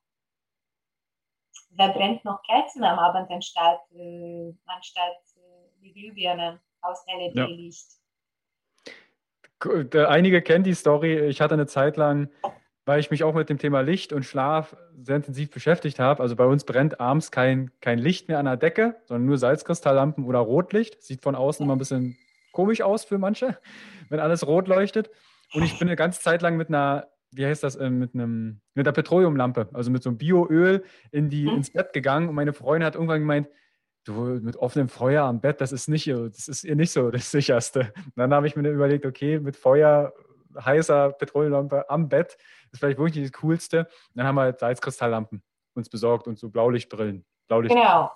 [1.75, 7.87] Wer brennt noch Kerzen am Abend anstatt, äh, anstatt äh, die Glühbirnen aus LED-Licht?
[9.63, 10.09] Ja.
[10.09, 11.19] Einige kennen die Story.
[11.27, 12.29] Ich hatte eine Zeit lang,
[12.85, 16.21] weil ich mich auch mit dem Thema Licht und Schlaf sehr intensiv beschäftigt habe.
[16.21, 20.25] Also bei uns brennt abends kein, kein Licht mehr an der Decke, sondern nur Salzkristalllampen
[20.25, 21.01] oder Rotlicht.
[21.01, 22.17] Sieht von außen immer ein bisschen
[22.51, 23.57] komisch aus für manche,
[24.09, 25.09] wenn alles rot leuchtet.
[25.53, 28.61] Und ich bin eine ganze Zeit lang mit einer, wie heißt das, äh, mit einem,
[28.73, 31.57] mit einer Petroleumlampe, also mit so einem Bioöl in die, mhm.
[31.57, 32.29] ins Bett gegangen.
[32.29, 33.47] Und meine Freundin hat irgendwann gemeint,
[34.05, 37.31] du mit offenem Feuer am Bett, das ist nicht, das ist ihr nicht so das
[37.31, 37.93] sicherste.
[37.95, 40.13] Und dann habe ich mir überlegt, okay, mit Feuer,
[40.59, 42.37] heißer Petroleumlampe am Bett
[42.71, 43.79] ist vielleicht wirklich das Coolste.
[43.79, 45.41] Und dann haben wir halt Salzkristalllampen
[45.75, 47.25] uns besorgt und so Blaulichtbrillen.
[47.47, 48.11] Blaulicht genau.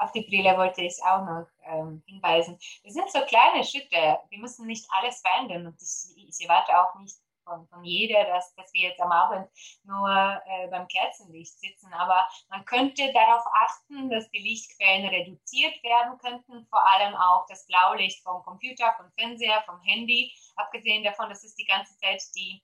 [0.00, 2.56] Auf die Brille wollte ich auch noch ähm, hinweisen.
[2.84, 4.18] Das sind so kleine Schritte.
[4.30, 7.16] Wir müssen nicht alles verändern und ich, ich erwarte auch nicht
[7.48, 9.48] von, von jeder, dass, dass wir jetzt am Abend
[9.84, 10.08] nur
[10.46, 11.92] äh, beim Kerzenlicht sitzen.
[11.94, 17.66] Aber man könnte darauf achten, dass die Lichtquellen reduziert werden könnten, vor allem auch das
[17.66, 20.32] Blaulicht vom Computer, vom Fernseher, vom Handy.
[20.56, 22.62] Abgesehen davon, dass es die ganze Zeit die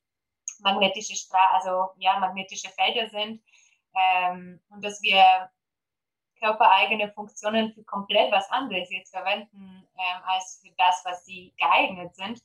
[0.61, 3.43] magnetische Stra also ja, magnetische Felder sind
[3.95, 5.51] ähm, und dass wir
[6.39, 12.15] körpereigene Funktionen für komplett was anderes jetzt verwenden ähm, als für das, was sie geeignet
[12.15, 12.43] sind.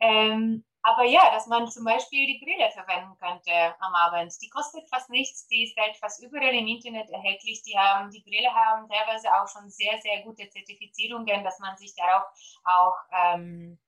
[0.00, 4.34] Ähm, aber ja, dass man zum Beispiel die Brille verwenden könnte am Abend.
[4.42, 7.62] Die kostet fast nichts, die ist halt fast überall im Internet erhältlich.
[7.62, 11.94] Die haben, die Brille haben teilweise auch schon sehr, sehr gute Zertifizierungen, dass man sich
[11.94, 12.24] darauf
[12.64, 13.78] auch, ähm,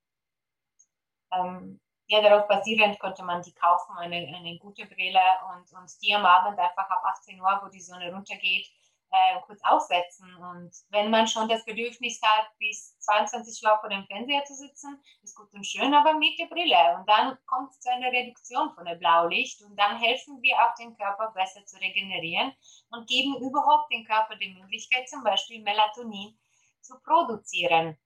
[1.33, 5.21] ähm, ja, darauf basierend konnte man die kaufen, eine, eine gute Brille
[5.53, 8.71] und, und die am Abend einfach ab 18 Uhr, wo die Sonne runtergeht,
[9.17, 10.27] äh, kurz aufsetzen.
[10.37, 15.01] Und wenn man schon das Bedürfnis hat, bis 22 Uhr vor dem Fernseher zu sitzen,
[15.23, 16.99] ist gut und schön, aber mit der Brille.
[16.99, 20.75] Und dann kommt es zu einer Reduktion von dem Blaulicht und dann helfen wir auch
[20.75, 22.53] dem Körper besser zu regenerieren
[22.91, 26.39] und geben überhaupt dem Körper die Möglichkeit, zum Beispiel Melatonin
[26.81, 27.97] zu produzieren.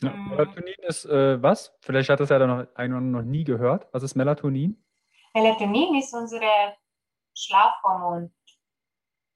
[0.00, 0.28] Ja, mm.
[0.30, 1.74] Melatonin ist äh, was?
[1.80, 3.88] Vielleicht hat das ja noch einer noch nie gehört.
[3.92, 4.82] Was ist Melatonin?
[5.34, 6.76] Melatonin ist unsere
[7.34, 8.32] Schlafhormon.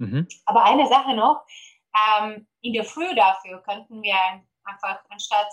[0.00, 0.26] Mhm.
[0.46, 1.44] Aber eine Sache noch,
[1.94, 4.16] ähm, in der Früh dafür könnten wir
[4.64, 5.48] einfach anstatt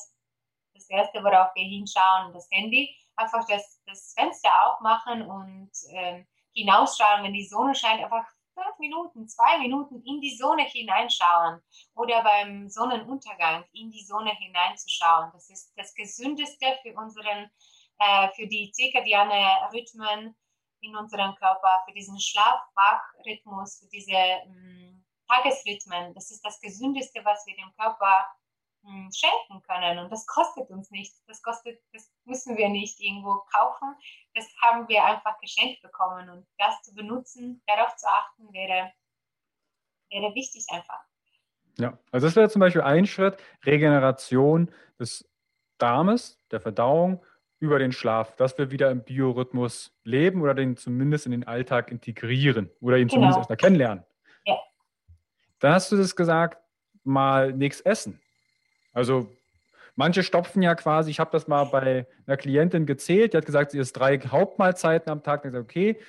[0.74, 7.24] das erste, worauf wir hinschauen, das Handy, einfach das, das Fenster aufmachen und äh, hinausschauen,
[7.24, 11.62] wenn die Sonne scheint, einfach fünf Minuten, zwei Minuten in die Sonne hineinschauen
[11.96, 15.32] oder beim Sonnenuntergang in die Sonne hineinzuschauen.
[15.34, 17.52] Das ist das Gesündeste für unseren,
[18.00, 20.36] äh, für die zirkadiane Rhythmen
[20.82, 26.14] in unserem Körper, für diesen Schlaf-Wach-Rhythmus, für diese ähm, Tagesrhythmen.
[26.14, 28.28] Das ist das Gesündeste, was wir dem Körper
[28.86, 30.00] ähm, schenken können.
[30.00, 31.24] Und das kostet uns nichts.
[31.26, 33.96] Das kostet, das müssen wir nicht irgendwo kaufen.
[34.34, 36.30] Das haben wir einfach geschenkt bekommen.
[36.30, 38.94] Und das zu benutzen, darauf zu achten, wäre,
[40.10, 41.04] wäre wichtig einfach.
[41.78, 45.30] Ja, also das wäre zum Beispiel ein Schritt, Regeneration des
[45.78, 47.24] Darmes, der Verdauung
[47.60, 51.92] über den Schlaf, dass wir wieder im Biorhythmus leben oder den zumindest in den Alltag
[51.92, 53.16] integrieren oder ihn genau.
[53.16, 54.04] zumindest erstmal kennenlernen.
[54.46, 54.58] Ja.
[55.60, 56.60] Dann hast du das gesagt,
[57.04, 58.22] mal nichts essen.
[58.94, 59.36] Also
[59.96, 63.72] manche stopfen ja quasi, ich habe das mal bei einer Klientin gezählt, die hat gesagt,
[63.72, 65.42] sie isst drei Hauptmahlzeiten am Tag.
[65.42, 66.00] Dann gesagt, okay,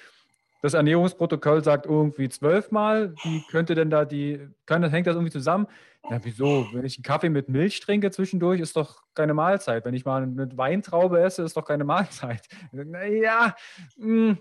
[0.60, 3.14] das Ernährungsprotokoll sagt irgendwie zwölfmal.
[3.22, 5.66] Wie könnte denn da die, kann, hängt das irgendwie zusammen?
[6.10, 6.66] Ja, wieso?
[6.72, 9.84] Wenn ich einen Kaffee mit Milch trinke zwischendurch, ist doch keine Mahlzeit.
[9.84, 12.48] Wenn ich mal eine Weintraube esse, ist doch keine Mahlzeit.
[12.72, 13.54] Naja,
[13.96, 14.38] hm,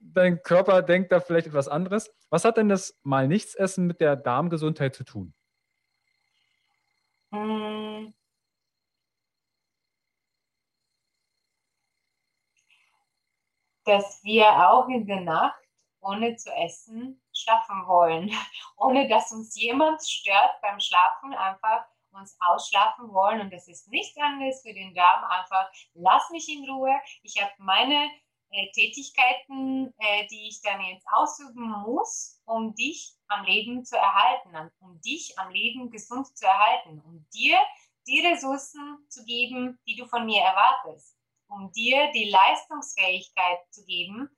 [0.00, 2.12] dein Körper denkt da vielleicht etwas anderes.
[2.30, 5.34] Was hat denn das mal nichts essen mit der Darmgesundheit zu tun?
[13.84, 15.60] Dass wir auch in der Nacht
[16.00, 18.30] ohne zu essen schlafen wollen,
[18.76, 23.40] ohne dass uns jemand stört beim Schlafen, einfach uns ausschlafen wollen.
[23.40, 26.94] Und das ist nichts anderes für den Darm, einfach lass mich in Ruhe.
[27.22, 28.10] Ich habe meine
[28.50, 34.70] äh, Tätigkeiten, äh, die ich dann jetzt ausüben muss, um dich am Leben zu erhalten,
[34.78, 37.58] um dich am Leben gesund zu erhalten, um dir
[38.06, 41.13] die Ressourcen zu geben, die du von mir erwartest,
[41.48, 44.28] um dir die Leistungsfähigkeit zu geben,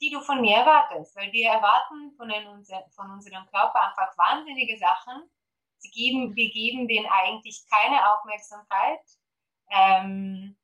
[0.00, 4.78] die du von mir erwartest, weil wir erwarten von, unser, von unserem Körper einfach wahnsinnige
[4.78, 5.30] Sachen.
[5.78, 9.00] Sie geben, wir geben denen eigentlich keine Aufmerksamkeit.
[9.70, 10.56] Ähm,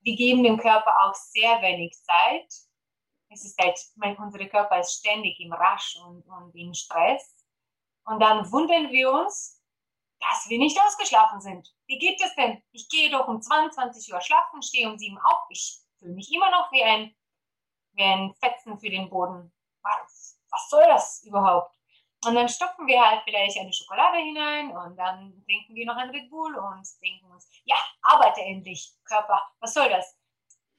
[0.00, 2.46] wir geben dem Körper auch sehr wenig Zeit.
[3.28, 7.44] Es ist halt, mein, unser Körper ist ständig im Rasch und, und im Stress.
[8.04, 9.60] Und dann wundern wir uns,
[10.20, 11.75] dass wir nicht ausgeschlafen sind.
[11.86, 12.62] Wie geht das denn?
[12.72, 15.46] Ich gehe doch um 22 Uhr schlafen, stehe um 7 auf.
[15.50, 17.14] Ich fühle mich immer noch wie ein,
[17.92, 19.52] wie ein Fetzen für den Boden.
[19.82, 21.76] Was, was soll das überhaupt?
[22.24, 26.10] Und dann stopfen wir halt vielleicht eine Schokolade hinein und dann trinken wir noch ein
[26.10, 30.18] Red Bull und denken uns, ja, arbeite endlich, Körper, was soll das?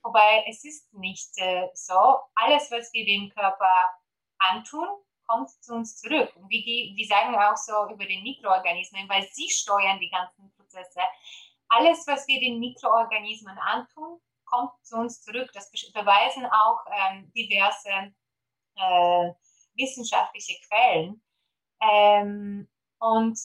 [0.04, 2.20] Wobei es ist nicht äh, so.
[2.36, 3.89] Alles, was wir dem Körper
[4.39, 4.88] antun,
[5.26, 6.34] kommt zu uns zurück.
[6.36, 11.02] Und wir, wir sagen auch so über den Mikroorganismen, weil sie steuern die ganzen Prozesse.
[11.70, 15.50] Alles, was wir den Mikroorganismen antun, kommt zu uns zurück.
[15.54, 18.13] Das beweisen auch ähm, diverse
[18.76, 19.34] äh,
[19.76, 21.22] wissenschaftliche Quellen.
[21.82, 22.68] Ähm,
[23.00, 23.38] und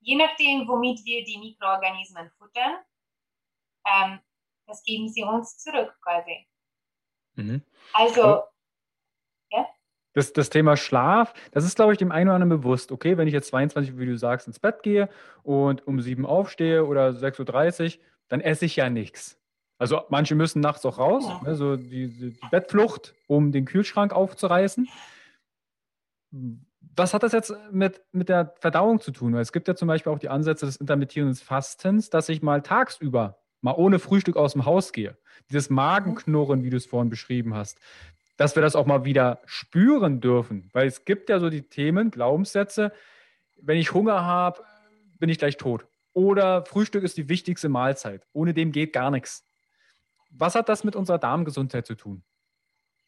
[0.00, 2.78] je nachdem, womit wir die Mikroorganismen futtern,
[3.86, 4.20] ähm,
[4.66, 6.46] das geben sie uns zurück quasi.
[7.34, 7.64] Mhm.
[7.92, 8.44] Also?
[10.20, 12.92] Das, das Thema Schlaf, das ist, glaube ich, dem einen oder anderen bewusst.
[12.92, 15.08] Okay, wenn ich jetzt 22, wie du sagst, ins Bett gehe
[15.42, 19.38] und um 7 aufstehe oder 6.30 Uhr, dann esse ich ja nichts.
[19.78, 21.40] Also manche müssen nachts auch raus, ja.
[21.46, 24.88] also die, die, Bettflucht, um den Kühlschrank aufzureißen
[26.96, 29.32] was hat das jetzt mit, mit der Verdauung zu tun?
[29.34, 32.62] Weil es gibt ja zum Beispiel auch die Ansätze des intermittierenden Fastens, dass ich mal
[32.62, 35.16] tagsüber mal ohne Frühstück aus dem Haus gehe.
[35.50, 37.78] Dieses Magenknurren, wie du es vorhin beschrieben hast,
[38.40, 40.70] dass wir das auch mal wieder spüren dürfen.
[40.72, 42.90] Weil es gibt ja so die Themen, Glaubenssätze,
[43.60, 44.64] wenn ich Hunger habe,
[45.18, 45.86] bin ich gleich tot.
[46.14, 48.26] Oder Frühstück ist die wichtigste Mahlzeit.
[48.32, 49.46] Ohne dem geht gar nichts.
[50.30, 52.24] Was hat das mit unserer Darmgesundheit zu tun?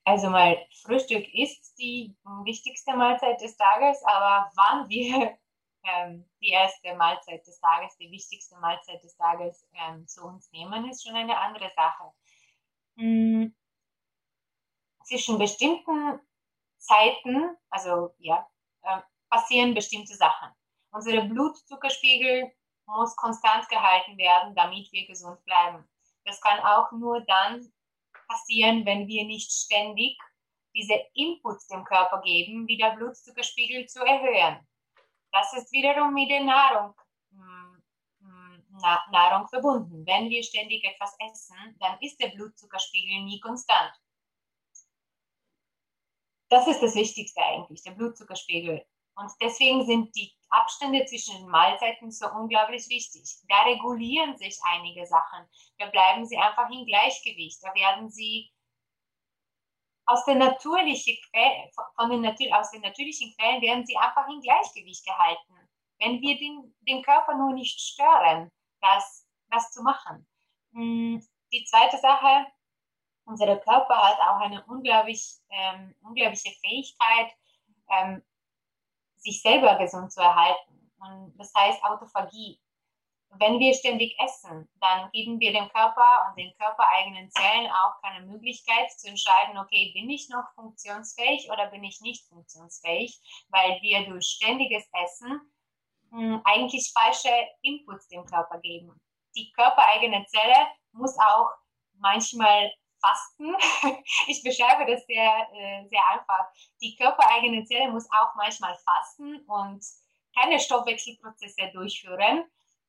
[0.04, 2.14] Also mal, Frühstück ist die
[2.44, 5.32] wichtigste Mahlzeit des Tages, aber wann wir
[5.84, 10.90] ähm, die erste Mahlzeit des Tages, die wichtigste Mahlzeit des Tages ähm, zu uns nehmen,
[10.90, 12.12] ist schon eine andere Sache.
[12.98, 13.54] Hm.
[15.04, 16.20] Zwischen bestimmten
[16.78, 18.48] Zeiten, also ja,
[18.82, 20.50] äh, passieren bestimmte Sachen.
[20.90, 22.52] Unsere Blutzuckerspiegel
[22.86, 25.88] muss konstant gehalten werden, damit wir gesund bleiben.
[26.24, 27.72] Das kann auch nur dann
[28.28, 30.18] passieren, wenn wir nicht ständig
[30.74, 34.66] diese Inputs dem Körper geben, wie der Blutzuckerspiegel zu erhöhen.
[35.30, 36.94] Das ist wiederum mit der Nahrung,
[37.30, 37.82] hm,
[38.20, 38.64] hm,
[39.10, 40.06] Nahrung verbunden.
[40.06, 43.92] Wenn wir ständig etwas essen, dann ist der Blutzuckerspiegel nie konstant.
[46.52, 48.84] Das ist das Wichtigste eigentlich, der Blutzuckerspiegel.
[49.14, 53.24] Und deswegen sind die Abstände zwischen den Mahlzeiten so unglaublich wichtig.
[53.48, 55.48] Da regulieren sich einige Sachen.
[55.78, 57.58] Da bleiben sie einfach im Gleichgewicht.
[57.62, 58.52] Da werden sie
[60.04, 65.06] aus der natürlichen Quelle, von den aus den natürlichen Quellen werden sie einfach im Gleichgewicht
[65.06, 65.54] gehalten.
[66.00, 68.50] Wenn wir den, den Körper nur nicht stören,
[68.82, 70.26] das, das zu machen.
[70.74, 72.46] Hm, die zweite Sache,
[73.24, 77.32] unser Körper hat auch eine unglaublich, ähm, unglaubliche Fähigkeit,
[77.90, 78.22] ähm,
[79.16, 80.90] sich selber gesund zu erhalten.
[80.98, 82.60] Und das heißt Autophagie.
[83.38, 88.26] Wenn wir ständig essen, dann geben wir dem Körper und den körpereigenen Zellen auch keine
[88.26, 94.06] Möglichkeit zu entscheiden, okay, bin ich noch funktionsfähig oder bin ich nicht funktionsfähig, weil wir
[94.06, 95.40] durch ständiges Essen
[96.10, 97.32] hm, eigentlich falsche
[97.62, 99.00] Inputs dem Körper geben.
[99.34, 101.48] Die körpereigene Zelle muss auch
[101.94, 102.70] manchmal
[103.02, 103.54] Fasten.
[104.28, 106.46] Ich beschreibe das sehr, äh, sehr einfach.
[106.80, 109.84] Die körpereigene Zelle muss auch manchmal fasten und
[110.34, 112.44] keine Stoffwechselprozesse durchführen,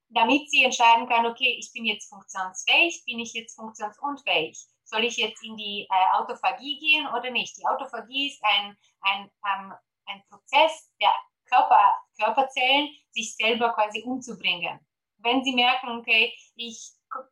[0.09, 4.57] damit sie entscheiden kann, okay, ich bin jetzt funktionsfähig, bin ich jetzt funktionsunfähig?
[4.85, 7.57] Soll ich jetzt in die äh, Autophagie gehen oder nicht?
[7.57, 9.73] Die Autophagie ist ein, ein, ähm,
[10.05, 11.13] ein Prozess der
[11.49, 14.79] Körper, Körperzellen, sich selber quasi umzubringen.
[15.17, 16.91] Wenn sie merken, okay, ich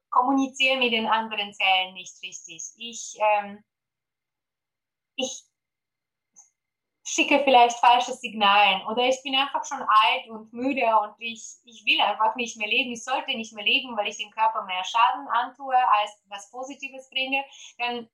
[0.10, 2.64] kommuniziere mit den anderen Zellen nicht richtig.
[2.78, 3.64] Ich, ähm,
[5.16, 5.44] ich
[7.04, 11.84] schicke vielleicht falsche Signale oder ich bin einfach schon alt und müde und ich, ich
[11.86, 12.92] will einfach nicht mehr leben.
[12.94, 17.10] Ich sollte nicht mehr leben, weil ich dem Körper mehr Schaden antue, als was Positives
[17.10, 17.44] bringe.
[17.78, 18.10] Dann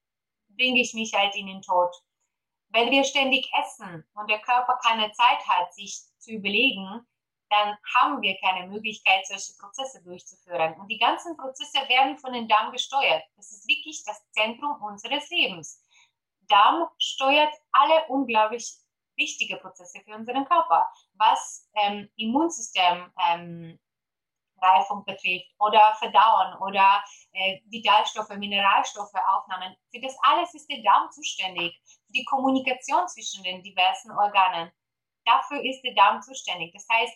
[0.50, 1.96] bringe ich mich halt in den Tod.
[2.70, 7.06] wenn wir ständig essen und der Körper keine Zeit hat, sich zu überlegen,
[7.50, 10.74] dann haben wir keine Möglichkeit, solche Prozesse durchzuführen.
[10.80, 13.24] Und die ganzen Prozesse werden von den Darm gesteuert.
[13.36, 15.82] Das ist wirklich das Zentrum unseres Lebens.
[16.48, 18.74] Darm steuert alle unglaublich
[19.16, 23.80] wichtige Prozesse für unseren Körper, was ähm, Immunsystem ähm,
[25.06, 29.76] betrifft oder Verdauen oder äh, Vitalstoffe, Mineralstoffe aufnehmen.
[29.92, 31.80] Für das alles ist der Darm zuständig.
[31.86, 34.72] Für die Kommunikation zwischen den diversen Organen.
[35.26, 36.74] Dafür ist der Darm zuständig.
[36.74, 37.14] Das heißt,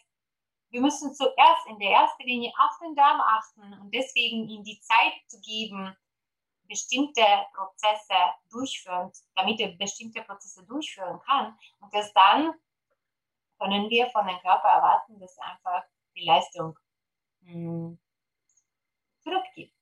[0.72, 4.80] wir müssen zuerst in der ersten Linie auf den Darm achten und deswegen ihm die
[4.80, 5.96] Zeit zu geben,
[6.68, 8.16] bestimmte Prozesse
[8.50, 11.58] durchführen, damit er bestimmte Prozesse durchführen kann.
[11.80, 12.54] Und das dann
[13.60, 15.84] können wir von dem Körper erwarten, dass er einfach
[16.16, 16.78] die Leistung
[17.42, 18.00] mh, hm,
[19.20, 19.76] zurückgibt.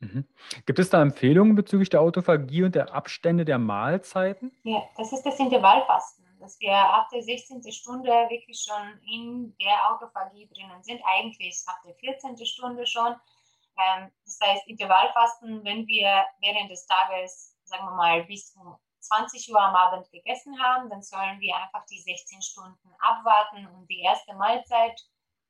[0.00, 0.26] Mhm.
[0.64, 4.50] Gibt es da Empfehlungen bezüglich der Autophagie und der Abstände der Mahlzeiten?
[4.62, 7.70] Ja, das ist das Intervallfasten, dass wir ab der 16.
[7.72, 12.36] Stunde wirklich schon in der Autophagie drinnen sind, eigentlich ab der 14.
[12.46, 13.14] Stunde schon.
[13.78, 19.50] Ähm, das heißt, Intervallfasten, wenn wir während des Tages, sagen wir mal, bis um 20
[19.52, 24.00] Uhr am Abend gegessen haben, dann sollen wir einfach die 16 Stunden abwarten und die
[24.00, 25.00] erste Mahlzeit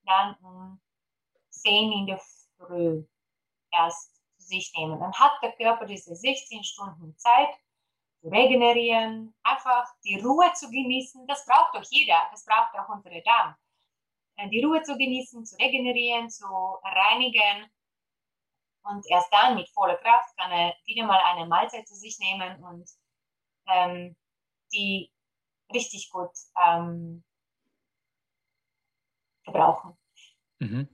[0.05, 0.81] dann um
[1.51, 2.21] 10 in der
[2.57, 3.05] Früh
[3.73, 4.99] erst zu sich nehmen.
[5.01, 7.49] Dann hat der Körper diese 16 Stunden Zeit
[8.23, 11.27] regenerieren, einfach die Ruhe zu genießen.
[11.27, 13.55] Das braucht doch jeder, das braucht auch unsere Darm.
[14.37, 16.47] Äh, die Ruhe zu genießen, zu regenerieren, zu
[16.83, 17.71] reinigen.
[18.83, 22.63] Und erst dann mit voller Kraft kann er wieder mal eine Mahlzeit zu sich nehmen
[22.65, 22.89] und
[23.69, 24.17] ähm,
[24.73, 25.13] die
[25.73, 26.31] richtig gut
[26.63, 27.23] ähm,
[29.45, 29.97] verbrauchen.
[30.59, 30.89] Mhm.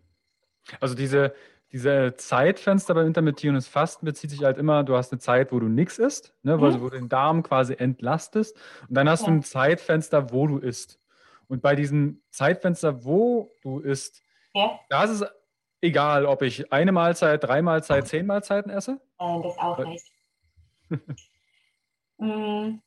[0.80, 1.34] Also diese,
[1.72, 5.68] diese Zeitfenster beim intermittierendes Fasten bezieht sich halt immer, du hast eine Zeit, wo du
[5.68, 6.60] nichts isst, ne, mhm.
[6.60, 8.56] wo du den Darm quasi entlastest
[8.88, 9.26] und dann hast ja.
[9.28, 11.00] du ein Zeitfenster, wo du isst.
[11.48, 14.22] Und bei diesem Zeitfenster, wo du isst,
[14.54, 14.78] ja.
[14.88, 15.24] da ist es
[15.80, 19.00] egal, ob ich eine Mahlzeit, drei Mahlzeiten, zehn Mahlzeiten esse?
[19.18, 20.06] Äh, das auch nicht.
[22.18, 22.80] mm.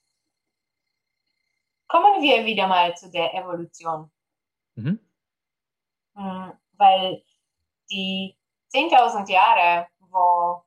[1.88, 4.11] Kommen wir wieder mal zu der Evolution.
[4.75, 4.99] Mhm.
[6.13, 7.23] Mm, weil
[7.89, 8.39] die
[8.74, 10.63] 10.000 Jahre, wo,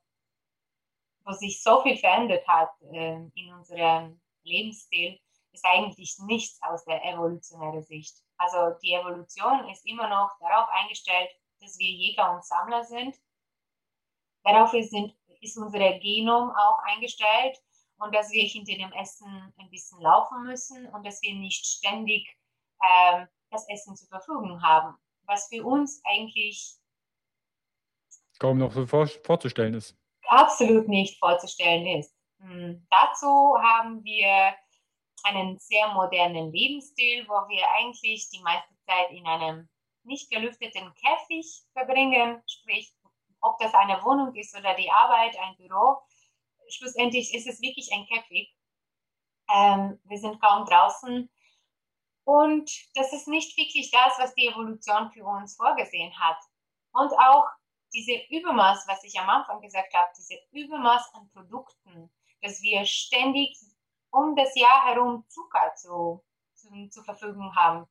[1.25, 5.21] wo sich so viel verändert hat äh, in unserem Lebensstil,
[5.53, 8.17] ist eigentlich nichts aus der evolutionären Sicht.
[8.37, 11.31] Also die Evolution ist immer noch darauf eingestellt,
[11.61, 13.17] dass wir Jäger und Sammler sind.
[14.43, 14.93] Darauf ist,
[15.41, 17.57] ist unser Genom auch eingestellt
[17.99, 22.37] und dass wir hinter dem Essen ein bisschen laufen müssen und dass wir nicht ständig
[22.81, 24.97] äh, das Essen zur Verfügung haben.
[25.27, 26.82] Was für uns eigentlich
[28.43, 29.97] kaum noch so vor, vorzustellen ist.
[30.27, 32.13] Absolut nicht vorzustellen ist.
[32.41, 32.85] Hm.
[32.91, 34.55] Dazu haben wir
[35.23, 39.69] einen sehr modernen Lebensstil, wo wir eigentlich die meiste Zeit in einem
[40.05, 42.93] nicht gelüfteten Käfig verbringen, sprich,
[43.41, 45.99] ob das eine Wohnung ist oder die Arbeit, ein Büro.
[46.69, 48.53] Schlussendlich ist es wirklich ein Käfig.
[49.55, 51.31] Ähm, wir sind kaum draußen.
[52.25, 56.39] Und das ist nicht wirklich das, was die Evolution für uns vorgesehen hat.
[56.93, 57.47] Und auch
[57.93, 63.57] diese Übermaß, was ich am Anfang gesagt habe, diese Übermaß an Produkten, dass wir ständig
[64.11, 66.23] um das Jahr herum Zucker zu,
[66.55, 67.87] zu, zur Verfügung haben.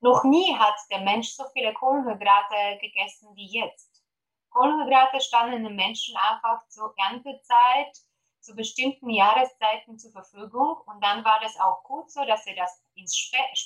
[0.00, 4.04] Noch nie hat der Mensch so viele Kohlenhydrate gegessen wie jetzt.
[4.50, 7.96] Kohlenhydrate standen den Menschen einfach zur Erntezeit,
[8.40, 12.80] zu bestimmten Jahreszeiten zur Verfügung und dann war das auch gut so, dass er das
[12.94, 13.58] ins Fett,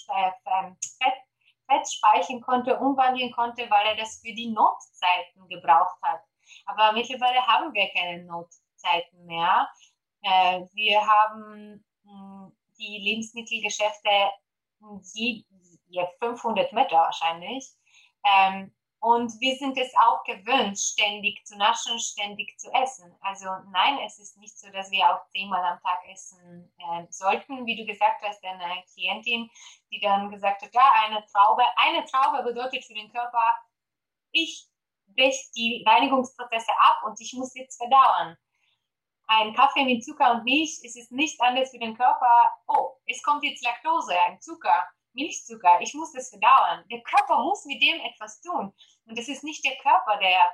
[1.02, 1.14] Fett
[1.86, 6.20] speichern konnte, umwandeln konnte, weil er das für die Notzeiten gebraucht hat.
[6.66, 9.68] Aber mittlerweile haben wir keine Notzeiten mehr.
[10.22, 14.30] Äh, wir haben hm, die Lebensmittelgeschäfte
[15.14, 15.44] je,
[15.88, 17.68] je 500 Meter wahrscheinlich.
[18.24, 23.16] Ähm, und wir sind es auch gewöhnt, ständig zu naschen, ständig zu essen.
[23.22, 27.64] Also nein, es ist nicht so, dass wir auch zehnmal am Tag essen äh, sollten.
[27.64, 29.50] Wie du gesagt hast, eine Klientin,
[29.90, 33.56] die dann gesagt hat, ja, eine Traube, eine Traube bedeutet für den Körper,
[34.32, 34.68] ich
[35.06, 38.36] breche die Reinigungsprozesse ab und ich muss jetzt verdauern.
[39.28, 42.50] Ein Kaffee mit Zucker und Milch ist es nicht anders für den Körper.
[42.66, 46.84] Oh, es kommt jetzt Laktose, ein Zucker Milchzucker, ich muss das verdauern.
[46.90, 48.72] Der Körper muss mit dem etwas tun.
[49.10, 50.50] Und es ist nicht der Körper, der,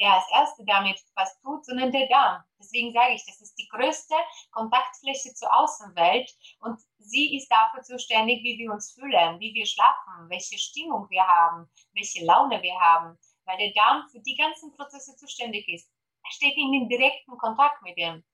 [0.00, 2.44] der als Erste damit was tut, sondern der Darm.
[2.58, 4.14] Deswegen sage ich, das ist die größte
[4.52, 6.30] Kontaktfläche zur Außenwelt
[6.60, 11.26] und sie ist dafür zuständig, wie wir uns fühlen, wie wir schlafen, welche Stimmung wir
[11.26, 15.90] haben, welche Laune wir haben, weil der Darm für die ganzen Prozesse zuständig ist.
[16.24, 18.24] Er steht in direkten Kontakt mit dem.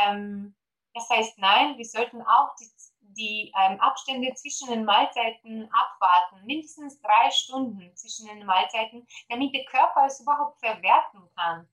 [0.00, 0.56] Ähm,
[0.94, 2.66] Das heißt, nein, wir sollten auch die,
[3.20, 9.64] die ähm, Abstände zwischen den Mahlzeiten abwarten, mindestens drei Stunden zwischen den Mahlzeiten, damit der
[9.66, 11.68] Körper es überhaupt verwerten kann,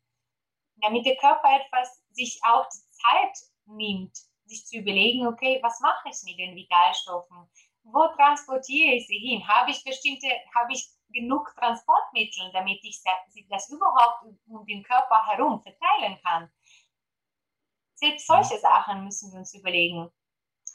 [0.81, 6.09] damit der Körper etwas sich auch die Zeit nimmt, sich zu überlegen, okay, was mache
[6.09, 7.49] ich mit den Vitalstoffen?
[7.83, 9.47] Wo transportiere ich sie hin?
[9.47, 13.01] Habe ich bestimmte, habe ich genug Transportmittel, damit ich
[13.49, 16.51] das überhaupt um den Körper herum verteilen kann?
[17.95, 20.11] Selbst solche Sachen müssen wir uns überlegen.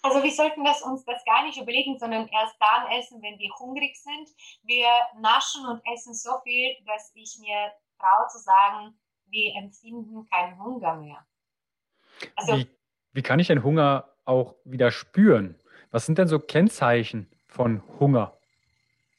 [0.02, 3.50] Also wir sollten das uns das gar nicht überlegen, sondern erst dann essen, wenn wir
[3.58, 4.28] hungrig sind.
[4.64, 4.88] Wir
[5.20, 10.96] naschen und essen so viel, dass ich mir traue zu sagen, wir empfinden keinen Hunger
[10.96, 11.24] mehr.
[12.36, 12.68] Also, wie,
[13.12, 15.58] wie kann ich den Hunger auch wieder spüren?
[15.92, 18.36] Was sind denn so Kennzeichen von Hunger?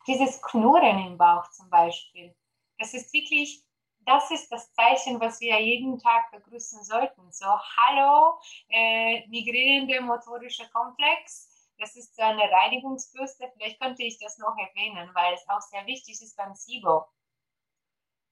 [0.05, 2.35] Dieses Knurren im Bauch zum Beispiel.
[2.77, 3.63] Das ist wirklich,
[4.05, 7.31] das ist das Zeichen, was wir jeden Tag begrüßen sollten.
[7.31, 8.39] So, hallo,
[8.69, 11.49] äh, migrierender motorischer Komplex.
[11.77, 13.51] Das ist so eine Reinigungsbürste.
[13.53, 17.05] Vielleicht könnte ich das noch erwähnen, weil es auch sehr wichtig ist beim SIBO.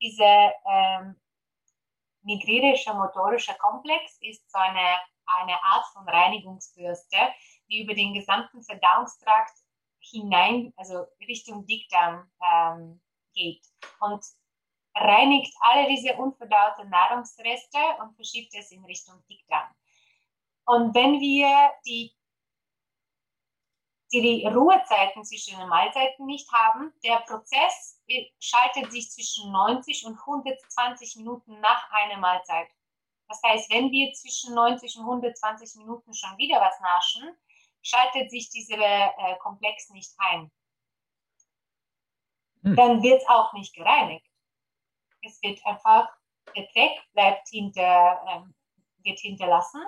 [0.02, 1.20] Diese ähm,
[2.24, 7.18] migrärischer motorischer Komplex ist so eine, eine Art von Reinigungsbürste,
[7.70, 9.58] die über den gesamten Verdauungstrakt
[10.00, 13.02] hinein, also Richtung Dickdarm ähm,
[13.34, 13.64] geht
[14.00, 14.24] und
[14.96, 19.70] reinigt alle diese unverdauten Nahrungsreste und verschiebt es in Richtung Dickdarm.
[20.66, 22.14] Und wenn wir die
[24.20, 26.94] die Ruhezeiten zwischen den Mahlzeiten nicht haben.
[27.04, 28.02] Der Prozess
[28.40, 32.68] schaltet sich zwischen 90 und 120 Minuten nach einer Mahlzeit.
[33.30, 37.34] Das heißt, wenn wir zwischen 90 und 120 Minuten schon wieder was naschen,
[37.82, 40.52] schaltet sich dieser äh, Komplex nicht ein.
[42.64, 42.76] Hm.
[42.76, 44.28] Dann wird es auch nicht gereinigt.
[45.24, 46.10] Es wird einfach,
[46.56, 48.54] der Dreck bleibt hinter, ähm,
[49.04, 49.82] wird hinterlassen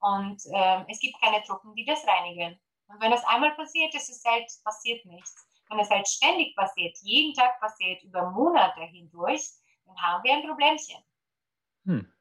[0.00, 2.58] und ähm, es gibt keine Truppen, die das reinigen.
[2.86, 5.46] Und wenn das einmal passiert, ist es halt, passiert nichts.
[5.68, 9.42] Wenn es halt ständig passiert, jeden Tag passiert, über Monate hindurch,
[9.86, 11.02] dann haben wir ein Problemchen.
[11.86, 12.14] Hm.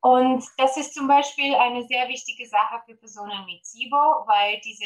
[0.00, 4.84] Und das ist zum Beispiel eine sehr wichtige Sache für Personen mit SIBO, weil diese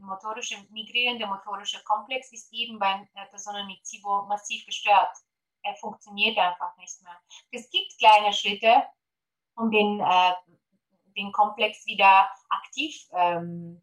[0.00, 5.16] motorische, migrierende motorische Komplex ist eben bei äh, Personen mit SIBO massiv gestört.
[5.66, 7.18] Er funktioniert einfach nicht mehr.
[7.50, 8.84] Es gibt kleine Schritte,
[9.56, 10.32] um den äh,
[11.16, 13.82] den Komplex wieder aktiv ähm,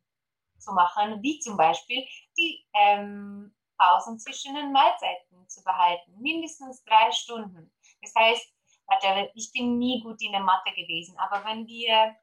[0.60, 2.06] zu machen, wie zum Beispiel
[2.38, 7.74] die ähm, Pausen zwischen den Mahlzeiten zu behalten, mindestens drei Stunden.
[8.02, 8.54] Das heißt,
[8.86, 12.16] warte, ich bin nie gut in der Mathe gewesen, aber wenn wir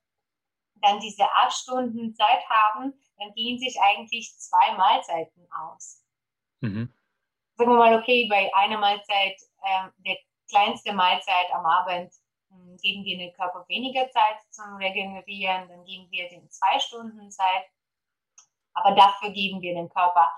[0.77, 6.03] dann diese acht Stunden Zeit haben, dann gehen sich eigentlich zwei Mahlzeiten aus.
[6.61, 6.95] Mhm.
[7.57, 10.17] Sagen wir mal, okay, bei einer Mahlzeit, äh, der
[10.49, 12.13] kleinste Mahlzeit am Abend
[12.51, 17.31] hm, geben wir dem Körper weniger Zeit zum Regenerieren, dann geben wir dem zwei Stunden
[17.31, 17.65] Zeit.
[18.73, 20.29] Aber dafür geben wir dem Körper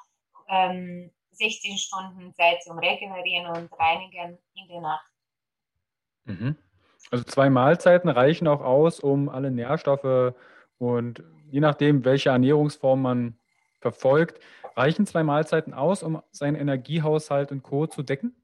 [0.49, 5.07] ähm, 16 Stunden Zeit zum Regenerieren und Reinigen in der Nacht.
[6.25, 6.57] Mhm.
[7.11, 10.35] Also zwei Mahlzeiten reichen auch aus, um alle Nährstoffe
[10.79, 13.39] und je nachdem, welche Ernährungsform man
[13.81, 14.41] verfolgt,
[14.77, 17.87] reichen zwei Mahlzeiten aus, um seinen Energiehaushalt und Co.
[17.87, 18.35] zu decken?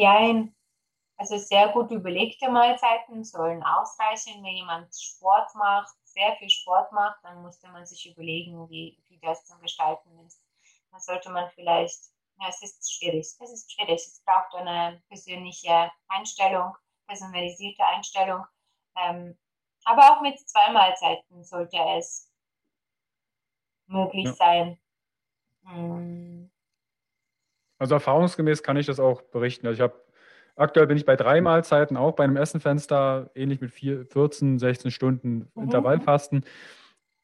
[0.00, 0.46] Ja,
[1.18, 4.42] also sehr gut überlegte Mahlzeiten sollen ausreichen.
[4.42, 9.18] Wenn jemand Sport macht, sehr viel Sport macht, dann musste man sich überlegen, wie, wie
[9.18, 10.42] das zu gestalten ist.
[10.90, 12.00] Dann sollte man vielleicht,
[12.40, 14.00] ja, es ist schwierig, es ist schwierig.
[14.00, 16.74] Es braucht eine persönliche Einstellung,
[17.06, 18.46] personalisierte Einstellung.
[18.96, 19.38] Ähm,
[19.84, 22.32] aber auch mit zwei Mahlzeiten sollte es
[23.86, 24.32] möglich ja.
[24.32, 24.80] sein.
[25.66, 26.39] Hm.
[27.80, 29.66] Also erfahrungsgemäß kann ich das auch berichten.
[29.66, 29.94] Also ich habe
[30.60, 34.90] Aktuell bin ich bei drei Mahlzeiten, auch bei einem Essenfenster, ähnlich mit vier, 14, 16
[34.90, 35.62] Stunden mhm.
[35.62, 36.44] Intervallfasten.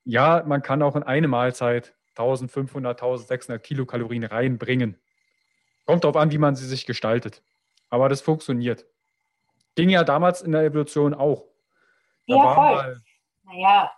[0.05, 4.99] Ja, man kann auch in eine Mahlzeit 1500, 1600 Kilokalorien reinbringen.
[5.85, 7.43] Kommt darauf an, wie man sie sich gestaltet.
[7.91, 8.87] Aber das funktioniert.
[9.75, 11.45] Ging ja damals in der Evolution auch.
[12.27, 13.03] Da ja, voll.
[13.45, 13.93] Naja,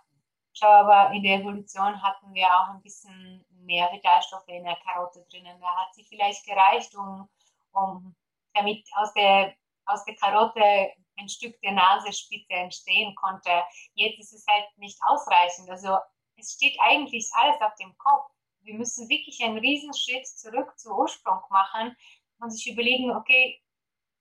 [0.51, 5.25] schau, aber in der Evolution hatten wir auch ein bisschen mehr Vitalstoffe in der Karotte
[5.29, 5.59] drinnen.
[5.61, 7.29] Da hat sie vielleicht gereicht, um,
[7.71, 8.15] um
[8.53, 9.55] damit aus der,
[9.85, 13.63] aus der Karotte ein Stück der Nasenspitze entstehen konnte.
[13.93, 15.69] Jetzt ist es halt nicht ausreichend.
[15.69, 15.97] Also
[16.35, 18.31] es steht eigentlich alles auf dem Kopf.
[18.61, 21.95] Wir müssen wirklich einen Riesenschritt zurück zu Ursprung machen
[22.39, 23.61] und sich überlegen, okay,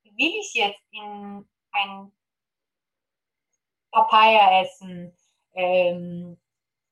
[0.03, 2.13] will ich jetzt in ein
[3.91, 5.17] Papaya essen
[5.55, 6.39] ähm,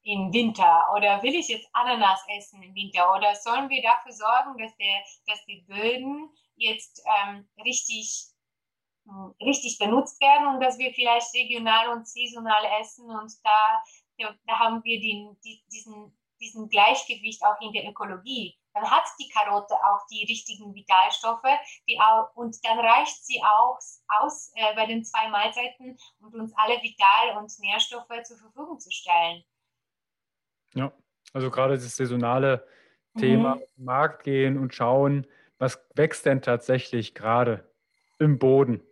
[0.06, 4.56] im Winter oder will ich jetzt Ananas essen im Winter oder sollen wir dafür sorgen,
[4.56, 8.28] dass, der, dass die Böden jetzt ähm, richtig
[9.04, 14.58] hm, richtig benutzt werden und dass wir vielleicht regional und saisonal essen und da, da
[14.60, 18.56] haben wir den, die, diesen, diesen Gleichgewicht auch in der Ökologie.
[18.74, 23.78] Dann hat die Karotte auch die richtigen Vitalstoffe die auch, und dann reicht sie auch
[24.20, 28.92] aus äh, bei den zwei Mahlzeiten, um uns alle Vital- und Nährstoffe zur Verfügung zu
[28.92, 29.42] stellen.
[30.76, 30.92] Ja,
[31.32, 32.64] also gerade das saisonale
[33.14, 33.20] mhm.
[33.20, 35.26] Thema, Markt gehen und schauen,
[35.58, 37.64] was wächst denn tatsächlich gerade
[38.18, 38.82] im Boden?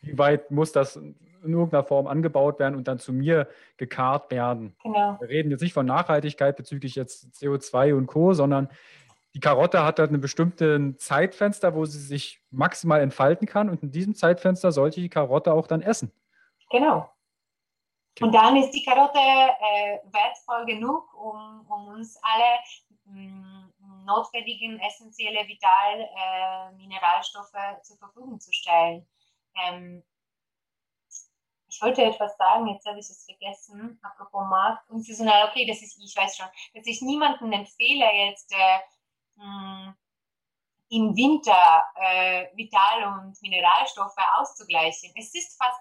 [0.00, 4.74] Wie weit muss das in irgendeiner Form angebaut werden und dann zu mir gekarrt werden?
[4.82, 5.18] Genau.
[5.20, 8.68] Wir reden jetzt nicht von Nachhaltigkeit bezüglich jetzt CO2 und Co., sondern
[9.34, 13.90] die Karotte hat halt ein bestimmtes Zeitfenster, wo sie sich maximal entfalten kann und in
[13.90, 16.10] diesem Zeitfenster sollte die Karotte auch dann essen.
[16.70, 17.11] Genau.
[18.14, 18.24] Okay.
[18.24, 22.58] Und dann ist die Karotte äh, wertvoll genug, um, um uns alle
[23.04, 29.08] mh, mm, notwendigen essentielle Vital äh, Mineralstoffe zur Verfügung zu stellen.
[29.64, 30.02] Ähm,
[31.68, 35.48] ich wollte etwas sagen, jetzt habe ich es vergessen, apropos Markt und saisonal.
[35.48, 38.78] Okay, das ist, ich weiß schon, dass ich niemanden empfehle, jetzt äh,
[39.36, 39.96] mh, mm,
[40.90, 45.10] im Winter äh, Vital- und Mineralstoffe auszugleichen.
[45.16, 45.80] Es ist fast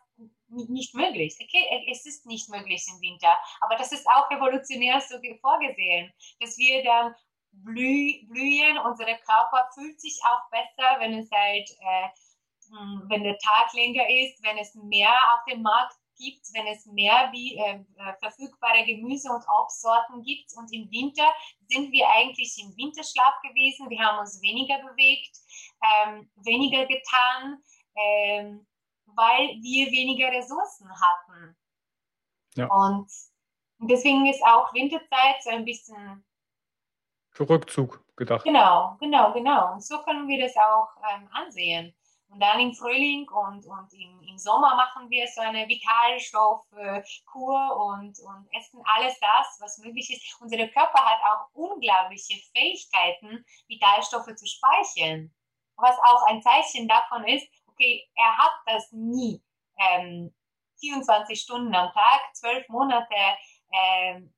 [0.51, 1.35] nicht möglich.
[1.41, 6.57] Okay, es ist nicht möglich im Winter, aber das ist auch evolutionär so vorgesehen, dass
[6.57, 7.15] wir dann
[7.51, 12.09] blüh blühen, unser Körper fühlt sich auch besser, wenn es halt, äh,
[12.69, 16.85] hm, wenn der Tag länger ist, wenn es mehr auf dem Markt gibt, wenn es
[16.85, 20.53] mehr wie äh, äh, verfügbare Gemüse und Obstsorten gibt.
[20.55, 21.27] Und im Winter
[21.67, 23.89] sind wir eigentlich im Winterschlaf gewesen.
[23.89, 25.37] Wir haben uns weniger bewegt,
[25.81, 27.63] ähm, weniger getan.
[27.95, 28.67] Ähm,
[29.15, 31.57] weil wir weniger Ressourcen hatten.
[32.55, 32.67] Ja.
[32.67, 33.09] Und
[33.79, 36.23] deswegen ist auch Winterzeit so ein bisschen
[37.31, 38.43] für Rückzug gedacht.
[38.43, 39.73] Genau, genau, genau.
[39.73, 41.93] Und so können wir das auch ähm, ansehen.
[42.31, 48.17] Und dann im Frühling und, und im, im Sommer machen wir so eine Vitalstoffkur und,
[48.19, 50.39] und essen alles das, was möglich ist.
[50.39, 55.33] Unser Körper hat auch unglaubliche Fähigkeiten, Vitalstoffe zu speichern.
[55.75, 57.49] Was auch ein Zeichen davon ist,
[57.81, 59.41] okay, er hat das nie
[59.77, 60.33] ähm,
[60.79, 63.15] 24 Stunden am Tag, zwölf Monate,
[63.73, 64.33] ähm,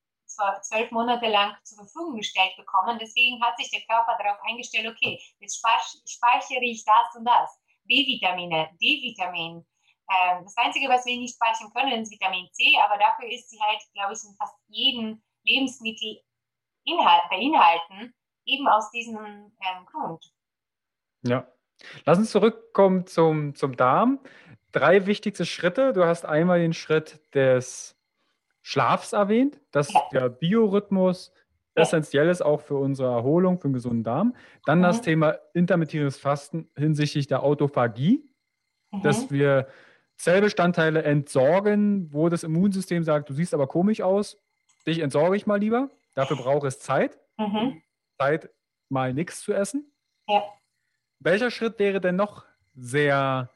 [0.61, 2.97] zwölf Monate lang zur Verfügung gestellt bekommen.
[2.99, 5.61] Deswegen hat sich der Körper darauf eingestellt, okay, jetzt
[6.05, 7.59] speichere ich das und das.
[7.85, 9.65] B-Vitamine, D-Vitamin.
[10.09, 13.59] Ähm, das Einzige, was wir nicht speichern können, ist Vitamin C, aber dafür ist sie
[13.61, 16.21] halt, glaube ich, in fast jedem Lebensmittel
[17.29, 18.13] beinhalten,
[18.45, 20.25] eben aus diesem ähm, Grund.
[21.23, 21.47] Ja,
[22.05, 24.19] Lass uns zurückkommen zum, zum Darm.
[24.71, 25.93] Drei wichtigste Schritte.
[25.93, 27.95] Du hast einmal den Schritt des
[28.61, 31.31] Schlafs erwähnt, dass der Biorhythmus
[31.75, 34.35] essentiell ist auch für unsere Erholung, für einen gesunden Darm.
[34.65, 34.83] Dann mhm.
[34.83, 38.23] das Thema intermittierendes Fasten hinsichtlich der Autophagie,
[38.91, 39.01] mhm.
[39.01, 39.67] dass wir
[40.17, 44.37] Zellbestandteile entsorgen, wo das Immunsystem sagt, du siehst aber komisch aus,
[44.85, 45.89] dich entsorge ich mal lieber.
[46.13, 47.17] Dafür braucht es Zeit.
[47.37, 47.81] Mhm.
[48.19, 48.49] Zeit,
[48.89, 49.91] mal nichts zu essen.
[50.27, 50.43] Ja.
[51.23, 52.43] Welcher Schritt wäre denn noch
[52.75, 53.49] sehr,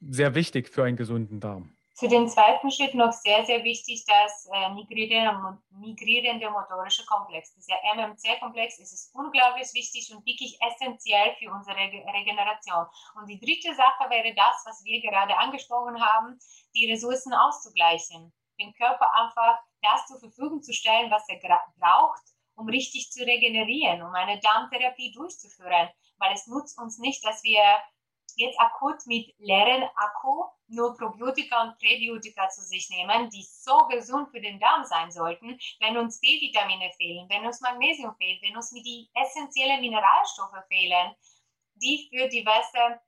[0.00, 1.76] sehr wichtig für einen gesunden Darm?
[1.96, 7.54] Für den zweiten Schritt noch sehr, sehr wichtig, das äh, migrierende, migrierende motorische Komplex.
[7.54, 12.84] Dieser MMC-Komplex ist es unglaublich wichtig und wirklich essentiell für unsere Regeneration.
[13.14, 16.36] Und die dritte Sache wäre das, was wir gerade angesprochen haben,
[16.74, 18.32] die Ressourcen auszugleichen.
[18.58, 21.38] Den Körper einfach das zur Verfügung zu stellen, was er
[21.78, 22.22] braucht,
[22.56, 25.88] um richtig zu regenerieren, um eine Darmtherapie durchzuführen
[26.24, 27.62] weil es nutzt uns nicht, dass wir
[28.36, 34.30] jetzt akut mit leeren Akku nur Probiotika und Präbiotika zu sich nehmen, die so gesund
[34.30, 38.70] für den Darm sein sollten, wenn uns B-Vitamine fehlen, wenn uns Magnesium fehlt, wenn uns
[38.70, 41.14] die essentiellen Mineralstoffe fehlen,
[41.76, 43.00] die für diverse,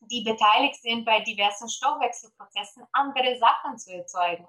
[0.00, 4.46] die beteiligt sind bei diversen Stoffwechselprozessen, andere Sachen zu erzeugen.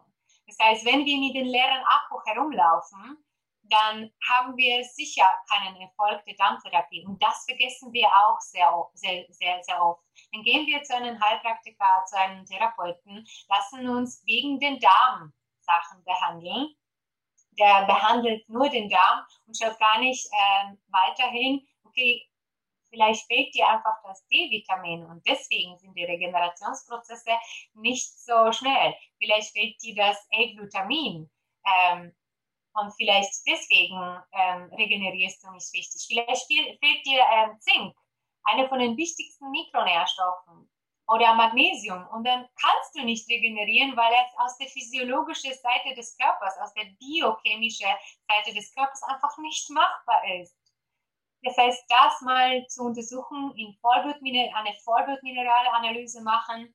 [0.48, 3.18] Das heißt, wenn wir mit den leeren Akku herumlaufen,
[3.74, 7.06] dann haben wir sicher keinen Erfolg der Darmtherapie.
[7.06, 10.04] Und das vergessen wir auch sehr, sehr, sehr, sehr oft.
[10.32, 16.76] Dann gehen wir zu einem Heilpraktiker, zu einem Therapeuten, lassen uns wegen den Darmsachen behandeln.
[17.58, 22.28] Der behandelt nur den Darm und schaut gar nicht äh, weiterhin, okay,
[22.90, 27.32] vielleicht fehlt dir einfach das D-Vitamin und deswegen sind die Regenerationsprozesse
[27.76, 28.96] nicht so schnell.
[29.20, 31.30] Vielleicht fehlt dir das A-Glutamin.
[31.66, 32.14] Ähm,
[32.74, 36.06] und vielleicht deswegen ähm, regenerierst du nicht richtig.
[36.08, 37.96] Vielleicht fehlt, dir ähm, Zink,
[38.44, 40.70] eine von den wichtigsten Mikronährstoffen,
[41.08, 42.08] oder Magnesium.
[42.08, 46.74] Und dann kannst du nicht regenerieren, weil es aus der physiologischen Seite des Körpers, aus
[46.74, 47.90] der biochemischen
[48.28, 50.56] Seite des Körpers einfach nicht machbar ist.
[51.44, 56.74] Das heißt, das mal zu untersuchen, in Vollblutminer eine Vollblutmineralanalyse machen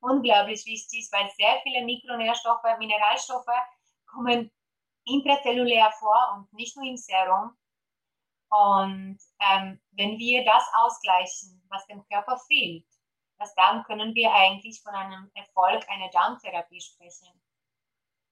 [0.00, 3.44] unglaublich wichtig, weil sehr viele Mikronährstoffe, Mineralstoffe
[4.06, 4.50] kommen
[5.04, 7.56] intrazellulär vor und nicht nur im Serum.
[8.50, 12.84] Und ähm, wenn wir das ausgleichen, was dem Körper fehlt,
[13.38, 17.28] was dann können wir eigentlich von einem Erfolg einer Darmtherapie sprechen.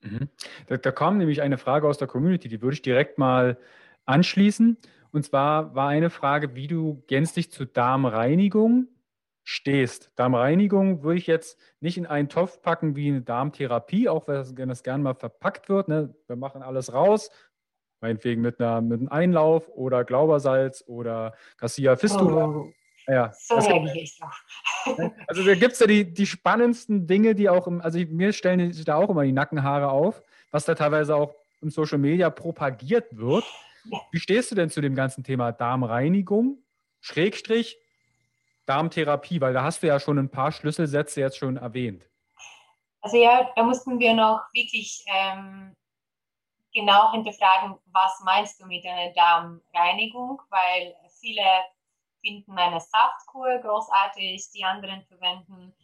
[0.00, 0.28] Mhm.
[0.66, 3.58] Da, da, kam nämlich eine Frage aus der Community, die würde ich direkt mal
[4.06, 4.76] anschließen.
[5.10, 8.88] Und zwar war eine Frage, wie du gänzlich zur Darmreinigung
[9.48, 10.12] stehst.
[10.14, 14.82] Darmreinigung würde ich jetzt nicht in einen Topf packen wie eine Darmtherapie, auch wenn das
[14.82, 15.88] gerne mal verpackt wird.
[15.88, 16.14] Ne?
[16.26, 17.30] Wir machen alles raus,
[18.02, 22.46] meinetwegen mit, einer, mit einem Einlauf oder Glaubersalz oder Cassia Fistula.
[22.46, 22.72] Oh.
[23.06, 24.20] Ja, so gibt,
[25.26, 28.70] also da gibt es ja die, die spannendsten Dinge, die auch, im, also mir stellen
[28.70, 33.06] sich da auch immer die Nackenhaare auf, was da teilweise auch im Social Media propagiert
[33.16, 33.44] wird.
[34.12, 36.58] Wie stehst du denn zu dem ganzen Thema Darmreinigung,
[37.00, 37.78] Schrägstrich,
[38.68, 39.40] Darmtherapie?
[39.40, 42.08] Weil da hast du ja schon ein paar Schlüsselsätze jetzt schon erwähnt.
[43.00, 45.76] Also ja, da mussten wir noch wirklich ähm,
[46.72, 51.44] genau hinterfragen, was meinst du mit einer Darmreinigung, weil viele
[52.20, 55.74] finden eine Saftkur großartig, die anderen verwenden,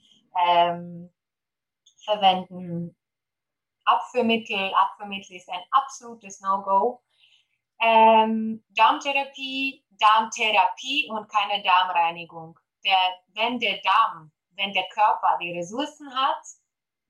[0.47, 1.13] ähm,
[2.05, 2.97] verwenden
[3.85, 4.73] Abführmittel.
[4.75, 7.03] Abführmittel ist ein absolutes No-Go.
[7.81, 12.59] Ähm, Darmtherapie, Darmtherapie und keine Darmreinigung.
[12.85, 12.99] Der,
[13.35, 16.43] wenn der Darm, wenn der Körper die Ressourcen hat,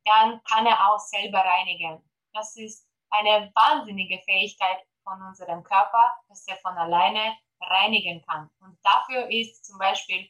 [0.04, 2.02] dann kann er auch selber reinigen.
[2.32, 8.50] Das ist eine wahnsinnige Fähigkeit von unserem Körper, dass er von alleine reinigen kann.
[8.60, 10.28] Und dafür ist zum Beispiel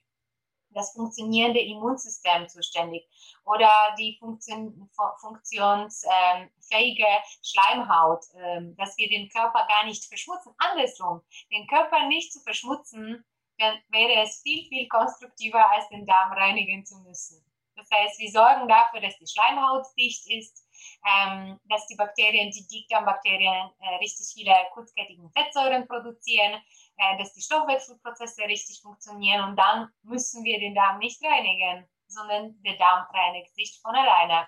[0.74, 3.08] das funktionierende Immunsystem zuständig
[3.44, 4.90] oder die Funktion,
[5.20, 7.06] funktionsfähige
[7.42, 10.52] Schleimhaut, ähm, dass wir den Körper gar nicht verschmutzen.
[10.58, 11.22] Andersrum,
[11.52, 13.24] den Körper nicht zu verschmutzen,
[13.64, 17.44] dann wäre es viel, viel konstruktiver, als den Darm reinigen zu müssen.
[17.76, 20.64] Das heißt, wir sorgen dafür, dass die Schleimhaut dicht ist,
[21.06, 26.62] ähm, dass die Bakterien, die Dickdarmbakterien, äh, richtig viele kurzkettigen Fettsäuren produzieren,
[26.96, 32.60] äh, dass die Stoffwechselprozesse richtig funktionieren und dann müssen wir den Darm nicht reinigen, sondern
[32.62, 34.46] der Darm reinigt sich von alleine.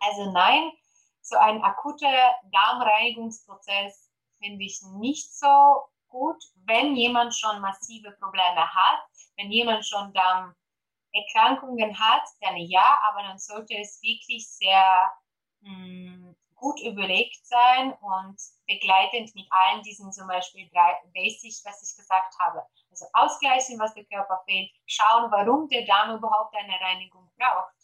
[0.00, 0.72] Also nein,
[1.20, 9.00] so ein akuter Darmreinigungsprozess finde ich nicht so gut, wenn jemand schon massive Probleme hat,
[9.36, 15.12] wenn jemand schon Darmerkrankungen hat, dann ja, aber dann sollte es wirklich sehr
[15.60, 18.36] mh, hm, gut überlegt sein und
[18.66, 22.64] begleitend mit allen diesen zum Beispiel drei Basics, was ich gesagt habe.
[22.90, 27.74] Also ausgleichen, was der Körper fehlt, schauen, warum der Darm überhaupt eine Reinigung braucht,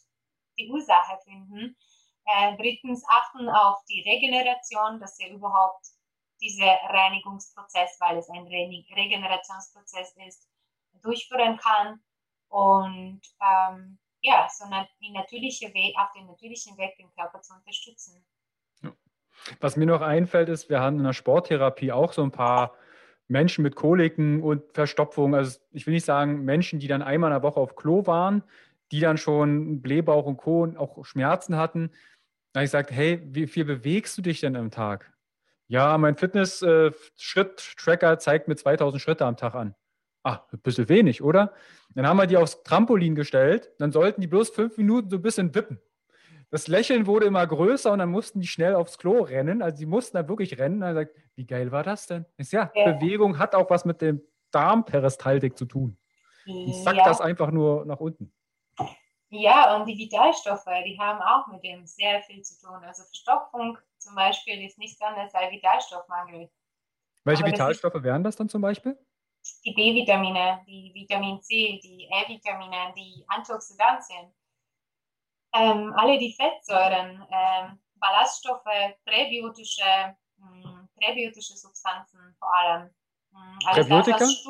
[0.57, 1.77] die Ursache finden.
[2.25, 5.94] Äh, drittens achten auf die Regeneration, dass er überhaupt
[6.45, 10.47] dieser Reinigungsprozess, weil es ein Regenerationsprozess ist,
[11.01, 11.99] durchführen kann.
[12.49, 18.25] Und ähm, ja, sondern die natürliche Weg, auf dem natürlichen Weg den Körper zu unterstützen.
[19.59, 22.73] Was mir noch einfällt, ist, wir haben in der Sporttherapie auch so ein paar
[23.27, 25.35] Menschen mit Koliken und Verstopfung.
[25.35, 28.43] Also ich will nicht sagen Menschen, die dann einmal in der Woche auf Klo waren,
[28.91, 30.63] die dann schon Blähbauch und Co.
[30.63, 31.91] und auch Schmerzen hatten.
[32.53, 35.11] Da habe ich gesagt, hey, wie viel bewegst du dich denn am Tag?
[35.67, 39.73] Ja, mein Fitness-Schritt-Tracker zeigt mir 2000 Schritte am Tag an.
[40.23, 41.53] Ah, ein bisschen wenig, oder?
[41.93, 43.71] Dann haben wir die aufs Trampolin gestellt.
[43.79, 45.79] Dann sollten die bloß fünf Minuten so ein bisschen wippen
[46.55, 49.61] das Lächeln wurde immer größer und dann mussten die schnell aufs Klo rennen.
[49.61, 50.83] Also sie mussten da wirklich rennen.
[50.83, 52.25] Und sagt, wie geil war das denn?
[52.37, 55.97] Ist ja, ja, Bewegung hat auch was mit dem Darmperistaltik zu tun.
[56.45, 57.03] Ich sag ja.
[57.03, 58.31] das einfach nur nach unten.
[59.29, 62.77] Ja, und die Vitalstoffe, die haben auch mit dem sehr viel zu tun.
[62.83, 66.49] Also Verstopfung zum Beispiel ist nichts anderes als Vitalstoffmangel.
[67.23, 68.97] Welche Aber Vitalstoffe wären das dann zum Beispiel?
[69.63, 74.33] Die B-Vitamine, die Vitamin C, die E-Vitamine, die Antioxidantien
[75.55, 78.63] ähm, alle die Fettsäuren, ähm, Ballaststoffe,
[79.05, 82.89] präbiotische, mh, hm, präbiotische Substanzen vor allem.
[83.31, 84.17] Hm, Präbiotika?
[84.17, 84.45] Das,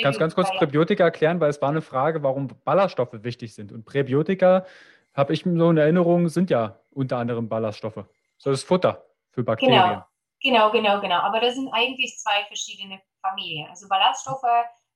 [0.00, 3.72] Ganz, ganz kurz Präbiotika erklären, weil es war eine Frage, warum Ballaststoffe wichtig sind.
[3.72, 4.64] Und Präbiotika,
[5.12, 8.04] habe ich so in Erinnerung, sind ja unter anderem Ballaststoffe.
[8.38, 10.02] So das Futter für Bakterien.
[10.40, 11.18] Genau, genau, genau, genau.
[11.20, 13.68] Aber das sind eigentlich zwei verschiedene Familien.
[13.68, 14.42] Also Ballaststoffe,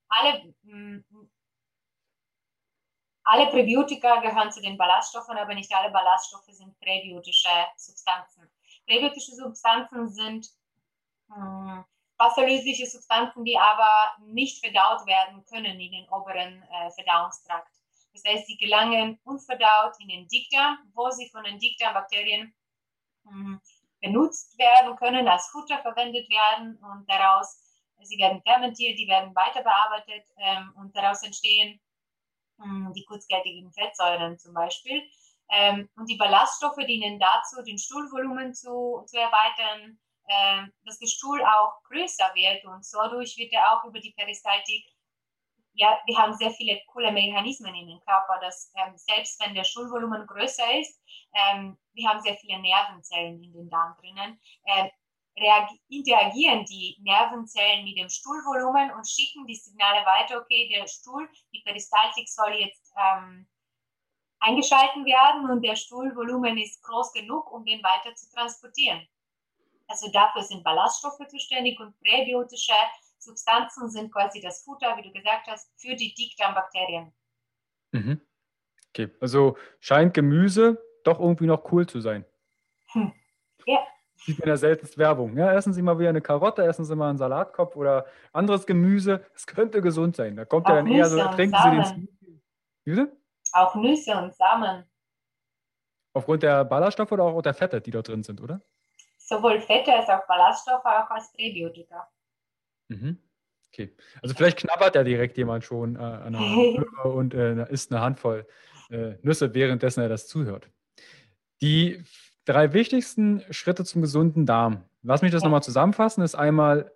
[0.08, 1.30] alle mh, hm,
[3.24, 8.50] alle Präbiotika gehören zu den Ballaststoffen, aber nicht alle Ballaststoffe sind präbiotische Substanzen.
[8.86, 10.48] Präbiotische Substanzen sind
[11.32, 11.84] hm,
[12.18, 17.70] wasserlösliche Substanzen, die aber nicht verdaut werden können in den oberen äh, Verdauungstrakt.
[18.12, 22.54] Das heißt, sie gelangen unverdaut in den Dickdarm, wo sie von den Dickdarmbakterien
[24.00, 27.56] benutzt werden können, als Futter verwendet werden und daraus,
[28.02, 31.80] sie werden fermentiert, die werden weiter bearbeitet ähm, und daraus entstehen
[32.60, 35.02] hm, die kurzkettigen Fettsäuren zum Beispiel.
[35.50, 41.42] Ähm, und die Ballaststoffe dienen dazu, den Stuhlvolumen zu, zu erweitern, äh, dass der Stuhl
[41.44, 44.84] auch größer wird und dadurch wird er auch über die Peristaltik
[45.74, 49.64] ja, wir haben sehr viele coole Mechanismen in den Körper, dass ähm, selbst wenn der
[49.64, 51.00] Stuhlvolumen größer ist,
[51.34, 54.88] ähm, wir haben sehr viele Nervenzellen in den Darm drinnen, äh,
[55.88, 61.62] interagieren die Nervenzellen mit dem Stuhlvolumen und schicken die Signale weiter, okay, der Stuhl, die
[61.64, 63.46] Peristaltik soll jetzt ähm,
[64.40, 69.06] eingeschalten werden und der Stuhlvolumen ist groß genug, um den weiter zu transportieren.
[69.88, 72.72] Also dafür sind Ballaststoffe zuständig und präbiotische
[73.22, 77.12] Substanzen sind quasi das Futter, wie du gesagt hast, für die Dickdarmbakterien.
[77.92, 78.20] Mhm.
[78.88, 82.24] Okay, also scheint Gemüse doch irgendwie noch cool zu sein.
[82.92, 83.12] Hm.
[83.66, 83.78] Ja.
[84.16, 85.36] Sieht man ja seltenst Werbung.
[85.36, 89.24] Ja, essen Sie mal wieder eine Karotte, essen Sie mal einen Salatkopf oder anderes Gemüse.
[89.34, 90.36] Es könnte gesund sein.
[90.36, 92.38] Da kommt Auch ja dann Nüsse eher so, trinken Sie den.
[92.84, 93.06] Wie
[93.52, 94.84] Auch Nüsse und Samen.
[96.12, 98.60] Aufgrund der Ballaststoffe oder auch der Fette, die dort drin sind, oder?
[99.16, 102.08] Sowohl Fette als auch Ballaststoffe, auch als Präbiotika.
[102.92, 103.18] Mhm.
[103.72, 103.90] Okay.
[104.20, 108.02] Also vielleicht knabbert ja direkt jemand schon äh, an einer Höhe und äh, isst eine
[108.02, 108.46] Handvoll
[108.90, 110.68] äh, Nüsse, währenddessen er das zuhört.
[111.62, 112.02] Die
[112.44, 114.84] drei wichtigsten Schritte zum gesunden Darm.
[115.02, 115.46] Lass mich das ja.
[115.46, 116.22] nochmal zusammenfassen.
[116.22, 116.92] Ist einmal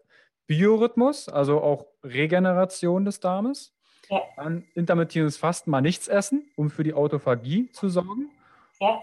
[0.47, 3.75] Biorhythmus, also auch Regeneration des Darmes.
[4.09, 4.23] Ja.
[4.37, 8.31] Dann intermittierendes Fasten, mal nichts essen, um für die Autophagie zu sorgen.
[8.81, 9.03] Ja.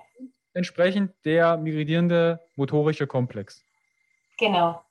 [0.53, 3.65] Entsprechend der migrierende motorische Komplex.
[4.37, 4.83] Genau.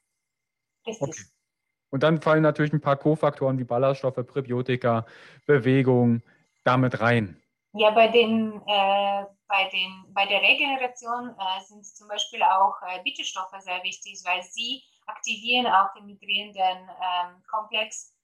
[0.86, 1.08] Richtig.
[1.08, 1.22] Okay.
[1.92, 5.04] Und dann fallen natürlich ein paar Kofaktoren wie Ballaststoffe, Präbiotika,
[5.46, 6.22] Bewegung
[6.64, 7.38] damit rein.
[7.74, 13.02] Ja, bei, den, äh, bei, den, bei der Regeneration äh, sind zum Beispiel auch äh,
[13.02, 18.16] Bitterstoffe sehr wichtig, weil sie aktivieren auch den migrierenden ähm, Komplex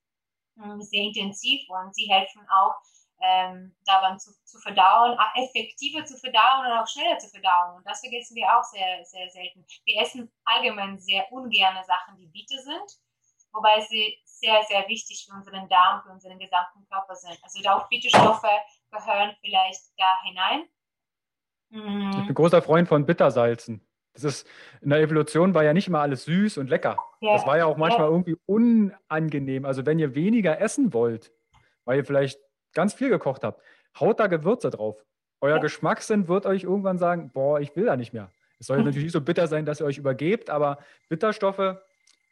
[0.57, 2.75] äh, sehr intensiv und sie helfen auch
[3.21, 7.77] ähm, daran zu, zu verdauen, effektiver zu verdauen und auch schneller zu verdauen.
[7.77, 9.67] Und das vergessen wir auch sehr, sehr selten.
[9.85, 12.99] Wir essen allgemein sehr ungerne Sachen, die bitter sind
[13.53, 17.39] wobei sie sehr, sehr wichtig für unseren Darm, für unseren gesamten Körper sind.
[17.43, 18.43] Also auch Bitterstoffe
[18.91, 20.69] gehören vielleicht da hinein.
[21.71, 22.11] Mhm.
[22.11, 23.85] Ich bin ein großer Freund von Bittersalzen.
[24.15, 24.49] Das ist,
[24.81, 26.97] in der Evolution war ja nicht immer alles süß und lecker.
[27.21, 27.35] Ja.
[27.35, 28.13] Das war ja auch manchmal ja.
[28.13, 29.65] irgendwie unangenehm.
[29.65, 31.33] Also wenn ihr weniger essen wollt,
[31.85, 32.41] weil ihr vielleicht
[32.75, 33.63] ganz viel gekocht habt,
[33.99, 35.05] haut da Gewürze drauf.
[35.41, 35.63] Euer ja.
[35.63, 38.31] Geschmackssinn wird euch irgendwann sagen, boah, ich will da nicht mehr.
[38.59, 40.79] Es soll natürlich nicht so bitter sein, dass ihr euch übergebt, aber
[41.09, 41.77] Bitterstoffe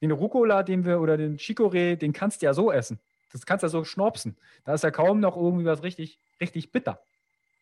[0.00, 3.00] den Rucola, den wir oder den Chicorée, den kannst du ja so essen.
[3.32, 4.38] Das kannst du ja so schnorpsen.
[4.64, 7.02] Da ist ja kaum noch irgendwie was richtig, richtig bitter.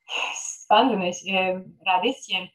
[0.06, 1.22] Das ist wahnsinnig.
[1.26, 2.50] Ähm, Radieschen.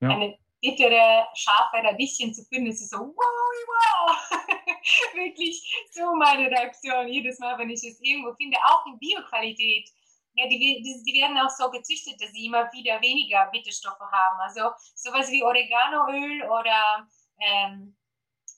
[0.00, 0.08] Ja.
[0.08, 4.16] Eine bittere, scharfe Radieschen zu finden, ist so, wow, wow.
[5.14, 9.88] Wirklich so meine Reaktion jedes Mal, wenn ich es irgendwo finde, auch in Bioqualität.
[10.36, 14.40] Ja, die, die, die, werden auch so gezüchtet, dass sie immer wieder weniger Bitterstoffe haben.
[14.40, 17.06] Also sowas wie Oreganoöl oder
[17.40, 17.94] ähm,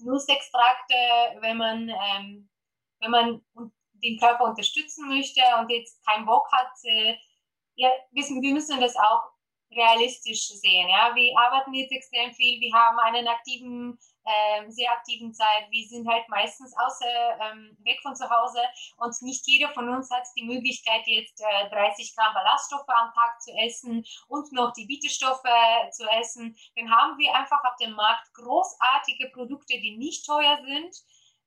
[0.00, 0.94] Nussextrakte,
[1.40, 2.48] wenn man, ähm,
[3.00, 3.44] wenn man
[4.02, 7.16] den Körper unterstützen möchte und jetzt keinen Bock hat, äh,
[7.76, 9.22] ja, wir, müssen das auch
[9.70, 10.88] realistisch sehen.
[10.88, 11.14] Ja?
[11.14, 15.70] Wir arbeiten jetzt extrem viel, wir haben einen aktiven äh, sehr aktiven Zeit.
[15.70, 18.60] Wir sind halt meistens außer, ähm, weg von zu Hause
[18.96, 23.40] und nicht jeder von uns hat die Möglichkeit, jetzt äh, 30 Gramm Ballaststoffe am Tag
[23.40, 25.42] zu essen und noch die Bitterstoffe
[25.92, 26.56] zu essen.
[26.76, 30.96] Dann haben wir einfach auf dem Markt großartige Produkte, die nicht teuer sind.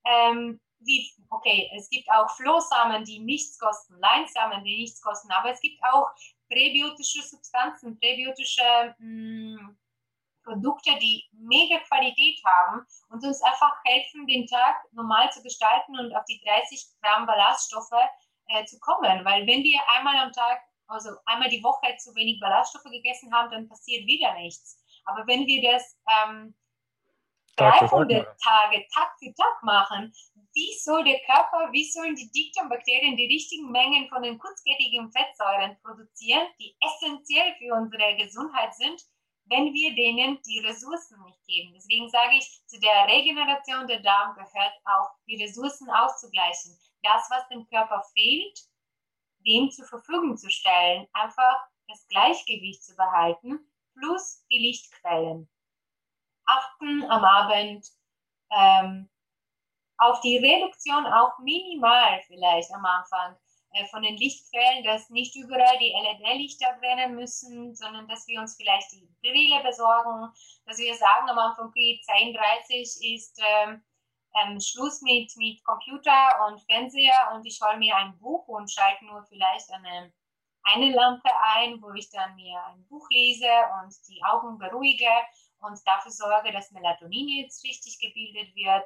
[0.06, 5.50] Ähm, wie, okay, es gibt auch Flohsamen, die nichts kosten, Leinsamen, die nichts kosten, aber
[5.50, 6.08] es gibt auch
[6.48, 9.78] präbiotische Substanzen, präbiotische mh, hm,
[10.44, 16.14] Produkte, die mega Qualität haben und uns einfach helfen, den Tag normal zu gestalten und
[16.14, 17.90] auf die 30 Gramm Ballaststoffe
[18.48, 19.24] äh, zu kommen.
[19.24, 23.50] Weil wenn wir einmal am Tag, also einmal die Woche zu wenig Ballaststoffe gegessen haben,
[23.50, 24.82] dann passiert wieder nichts.
[25.04, 26.54] Aber wenn wir das ähm,
[27.56, 30.12] 300 Tage Tag für Tag machen,
[30.54, 35.76] wie soll der Körper, wie sollen die Dickdarmbakterien die richtigen Mengen von den kurzkettigen Fettsäuren
[35.82, 39.00] produzieren, die essentiell für unsere Gesundheit sind,
[39.50, 41.72] wenn wir denen die Ressourcen nicht geben.
[41.74, 46.78] Deswegen sage ich, zu der Regeneration der Darm gehört auch die Ressourcen auszugleichen.
[47.02, 48.60] Das, was dem Körper fehlt,
[49.44, 53.58] dem zur Verfügung zu stellen, einfach das Gleichgewicht zu behalten,
[53.94, 55.50] plus die Lichtquellen.
[56.46, 57.86] Achten am Abend
[58.50, 59.10] ähm,
[59.98, 63.36] auf die Reduktion auch minimal vielleicht am Anfang
[63.90, 68.90] von den Lichtquellen, dass nicht überall die LED-Lichter brennen müssen, sondern dass wir uns vielleicht
[68.92, 70.32] die Brille besorgen,
[70.66, 73.82] dass wir sagen am Anfang, okay, 10.30 ist ähm,
[74.42, 79.04] ähm, Schluss mit, mit Computer und Fernseher und ich hole mir ein Buch und schalte
[79.04, 80.12] nur vielleicht eine
[80.62, 83.48] eine Lampe ein, wo ich dann mir ein Buch lese
[83.82, 85.10] und die Augen beruhige
[85.60, 88.84] und dafür sorge, dass Melatonin jetzt richtig gebildet wird.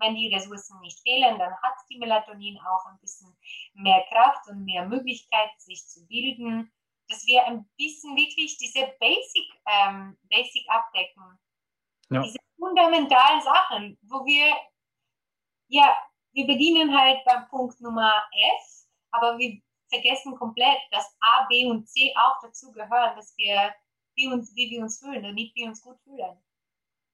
[0.00, 3.36] Wenn die Ressourcen nicht fehlen, dann hat die Melatonin auch ein bisschen
[3.74, 6.72] mehr Kraft und mehr Möglichkeit, sich zu bilden.
[7.08, 11.38] Dass wir ein bisschen wirklich diese Basic, ähm, Basic abdecken.
[12.10, 12.22] Ja.
[12.22, 14.56] Diese fundamentalen Sachen, wo wir,
[15.68, 15.96] ja,
[16.32, 21.88] wir bedienen halt beim Punkt Nummer F, aber wir vergessen komplett, dass A, B und
[21.88, 23.74] C auch dazu gehören, dass wir
[24.14, 26.36] wie, uns, wie wir uns fühlen, damit wir uns gut fühlen.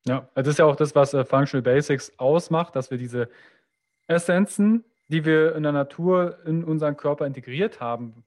[0.06, 3.28] Ja, das ist ja auch das, was äh, Functional Basics ausmacht, dass wir diese
[4.06, 8.24] Essenzen, die wir in der Natur in unseren Körper integriert haben,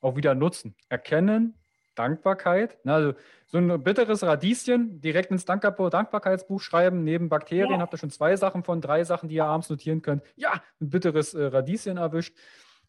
[0.00, 0.74] auch wieder nutzen.
[0.88, 1.54] Erkennen,
[1.94, 2.78] Dankbarkeit.
[2.84, 3.14] Also
[3.46, 7.80] so ein bitteres Radieschen direkt ins Dankbarkeitsbuch schreiben, neben Bakterien ja.
[7.80, 10.22] habt ihr schon zwei Sachen von drei Sachen, die ihr abends notieren könnt.
[10.36, 12.36] Ja, ein bitteres äh, Radieschen erwischt.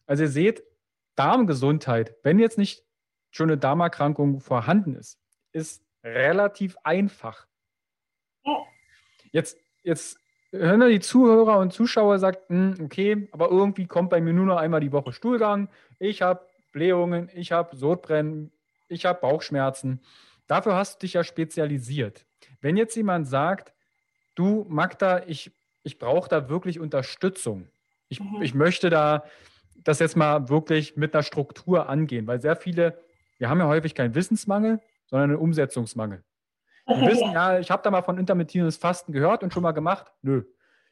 [0.06, 0.64] Also ihr seht,
[1.16, 2.84] Darmgesundheit, wenn jetzt nicht
[3.30, 5.18] schon eine Darmerkrankung vorhanden ist,
[5.52, 7.46] ist relativ einfach.
[9.32, 10.18] Jetzt, jetzt
[10.52, 14.56] hören die Zuhörer und Zuschauer sagt, hm, okay, aber irgendwie kommt bei mir nur noch
[14.56, 15.68] einmal die Woche Stuhlgang.
[15.98, 18.52] Ich habe Blähungen, ich habe Sodbrennen,
[18.88, 20.00] ich habe Bauchschmerzen.
[20.46, 22.24] Dafür hast du dich ja spezialisiert.
[22.60, 23.72] Wenn jetzt jemand sagt,
[24.34, 25.50] du Magda, ich,
[25.82, 27.68] ich brauche da wirklich Unterstützung.
[28.08, 28.42] Ich, mhm.
[28.42, 29.24] ich möchte da
[29.82, 32.98] das jetzt mal wirklich mit einer Struktur angehen, weil sehr viele,
[33.38, 36.22] wir haben ja häufig keinen Wissensmangel, sondern einen Umsetzungsmangel.
[36.88, 40.12] Die wissen, ja, ich habe da mal von intermittierendes Fasten gehört und schon mal gemacht.
[40.22, 40.44] Nö.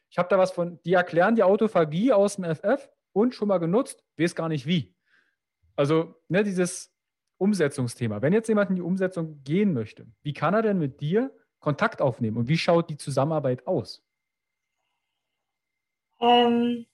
[0.09, 3.57] Ich habe da was von, die erklären die Autophagie aus dem FF und schon mal
[3.57, 4.95] genutzt, weiß gar nicht wie.
[5.75, 6.93] Also, ne, dieses
[7.37, 8.21] Umsetzungsthema.
[8.21, 12.01] Wenn jetzt jemand in die Umsetzung gehen möchte, wie kann er denn mit dir Kontakt
[12.01, 14.05] aufnehmen und wie schaut die Zusammenarbeit aus?
[16.19, 16.85] Ähm,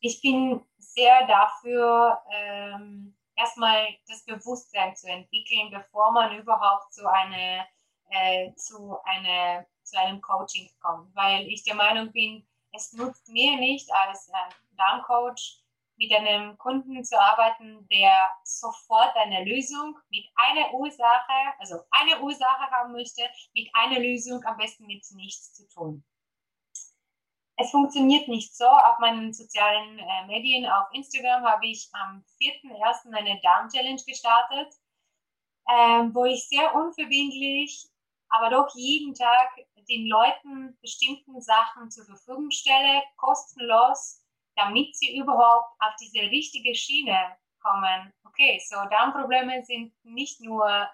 [0.00, 7.64] ich bin sehr dafür, ähm, erstmal das Bewusstsein zu entwickeln, bevor man überhaupt zu, eine,
[8.12, 11.14] äh, zu, eine, zu einem Coaching kommt.
[11.14, 14.32] Weil ich der Meinung bin, es nutzt mir nicht als äh,
[14.76, 15.60] Darmcoach
[15.96, 22.70] mit einem Kunden zu arbeiten, der sofort eine Lösung mit einer Ursache, also eine Ursache
[22.70, 23.22] haben möchte,
[23.54, 26.04] mit einer Lösung am besten mit nichts zu tun
[27.62, 28.66] es funktioniert nicht so.
[28.66, 33.12] Auf meinen sozialen äh, Medien, auf Instagram habe ich am 4.1.
[33.14, 34.74] eine Darm-Challenge gestartet,
[35.70, 37.88] ähm, wo ich sehr unverbindlich,
[38.32, 39.50] aber doch jeden Tag
[39.88, 44.24] den Leuten bestimmten Sachen zur Verfügung stelle, kostenlos,
[44.56, 48.12] damit sie überhaupt auf diese richtige Schiene kommen.
[48.24, 50.88] Okay, so Darmprobleme sind nicht nur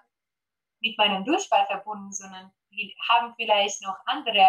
[0.81, 2.51] mit meinem Durchfall verbunden, sondern
[3.09, 4.45] haben vielleicht noch andere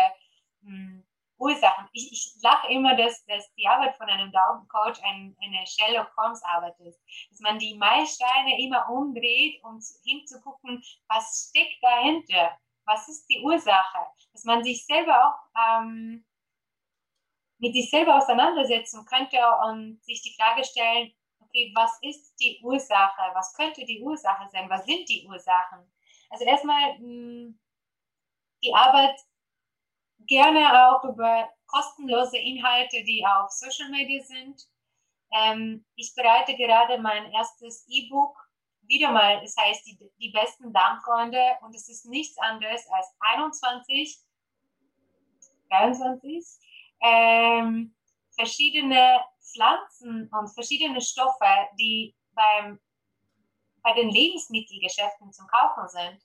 [0.63, 1.07] mh, hm,
[1.39, 1.89] Ursachen.
[1.93, 6.43] Ich, ich lache immer, dass, dass die Arbeit von einem Daumencoach ein, eine Sherlock Holmes
[6.43, 7.01] Arbeit ist.
[7.31, 12.59] Dass man die Meilensteine immer umdreht, um hinzugucken, was steckt dahinter?
[12.91, 14.05] Was ist die Ursache?
[14.33, 16.27] Dass man sich selber auch ähm,
[17.59, 23.23] mit sich selber auseinandersetzen könnte und sich die Frage stellen, okay, was ist die Ursache?
[23.35, 24.69] Was könnte die Ursache sein?
[24.69, 25.93] Was sind die Ursachen?
[26.31, 27.55] Also erstmal mh,
[28.65, 29.21] die Arbeit
[30.27, 34.67] gerne auch über kostenlose Inhalte, die auf Social Media sind.
[35.33, 38.37] Ähm, ich bereite gerade mein erstes E-Book
[38.91, 44.19] wieder mal, es heißt die, die besten Darmfreunde und es ist nichts anderes als 21,
[45.71, 46.45] 23
[47.01, 47.95] ähm,
[48.33, 51.47] verschiedene Pflanzen und verschiedene Stoffe,
[51.79, 52.81] die beim,
[53.83, 56.21] bei den Lebensmittelgeschäften zum Kaufen sind,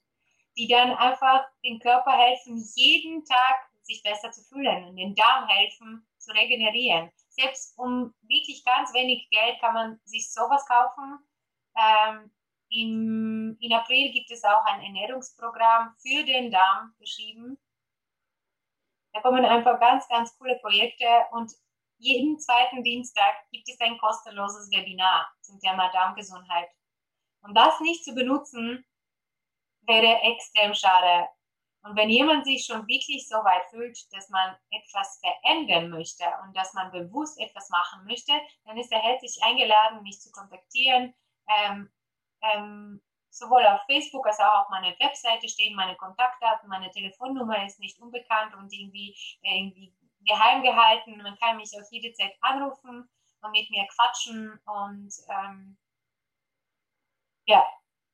[0.58, 5.46] die dann einfach dem Körper helfen, jeden Tag sich besser zu fühlen und den Darm
[5.48, 7.10] helfen zu regenerieren.
[7.28, 11.18] Selbst um wirklich ganz wenig Geld kann man sich sowas kaufen.
[11.76, 12.30] Ähm,
[12.76, 17.58] im, in April gibt es auch ein Ernährungsprogramm für den Darm geschrieben.
[19.12, 21.52] Da kommen einfach ganz, ganz coole Projekte und
[21.98, 26.68] jeden zweiten Dienstag gibt es ein kostenloses Webinar zum Thema Darmgesundheit.
[27.40, 28.84] Und das nicht zu benutzen,
[29.82, 31.28] wäre extrem schade.
[31.82, 36.54] Und wenn jemand sich schon wirklich so weit fühlt, dass man etwas verändern möchte und
[36.54, 38.32] dass man bewusst etwas machen möchte,
[38.64, 41.14] dann ist er herzlich eingeladen, mich zu kontaktieren.
[41.48, 41.88] Ähm,
[42.42, 47.78] ähm, sowohl auf Facebook als auch auf meiner Webseite stehen meine Kontaktdaten, meine Telefonnummer ist
[47.78, 51.18] nicht unbekannt und irgendwie, irgendwie geheim gehalten.
[51.22, 53.08] Man kann mich auf jede Zeit anrufen
[53.42, 55.76] und mit mir quatschen und ähm,
[57.46, 57.64] ja,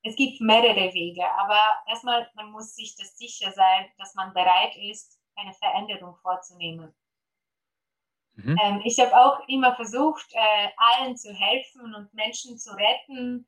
[0.02, 4.76] es gibt mehrere Wege, aber erstmal, man muss sich das sicher sein, dass man bereit
[4.76, 6.94] ist, eine Veränderung vorzunehmen.
[8.34, 8.58] Mhm.
[8.62, 13.46] Ähm, ich habe auch immer versucht, äh, allen zu helfen und Menschen zu retten,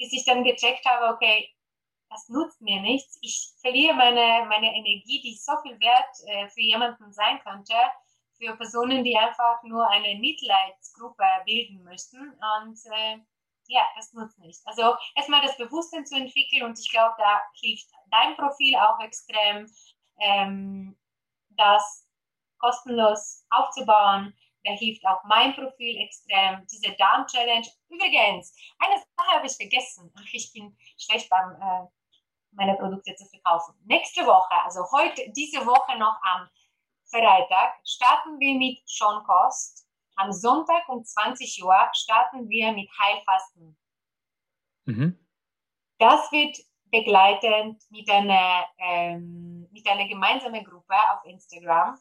[0.00, 1.54] bis ich dann gecheckt habe, okay,
[2.08, 3.18] das nutzt mir nichts.
[3.20, 7.74] Ich verliere meine, meine Energie, die so viel wert äh, für jemanden sein könnte,
[8.36, 12.18] für Personen, die einfach nur eine Mitleidsgruppe bilden möchten.
[12.18, 13.18] Und äh,
[13.68, 14.66] ja, das nutzt nichts.
[14.66, 19.70] Also erstmal das Bewusstsein zu entwickeln und ich glaube, da hilft dein Profil auch extrem,
[20.18, 20.98] ähm,
[21.50, 22.08] das
[22.58, 24.34] kostenlos aufzubauen.
[24.64, 26.66] Da hilft auch mein Profil extrem.
[26.66, 27.66] Diese Darm-Challenge.
[27.88, 30.12] Übrigens, eine Sache habe ich vergessen.
[30.32, 31.86] Ich bin schlecht beim äh,
[32.52, 33.74] meine Produkte zu verkaufen.
[33.84, 36.48] Nächste Woche, also heute, diese Woche noch am
[37.04, 39.86] Freitag, starten wir mit Schonkost.
[40.16, 43.76] Am Sonntag um 20 Uhr starten wir mit Heilfasten.
[44.84, 45.26] Mhm.
[45.98, 46.58] Das wird
[46.90, 51.98] begleitend mit einer, ähm, mit einer gemeinsamen Gruppe auf Instagram.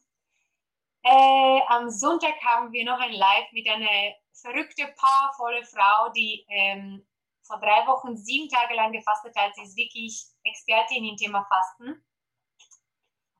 [1.12, 7.04] Äh, am Sonntag haben wir noch ein Live mit einer verrückte, powervolle Frau, die ähm,
[7.42, 9.56] vor drei Wochen sieben Tage lang gefastet hat.
[9.56, 12.06] Sie ist wirklich Expertin im Thema Fasten.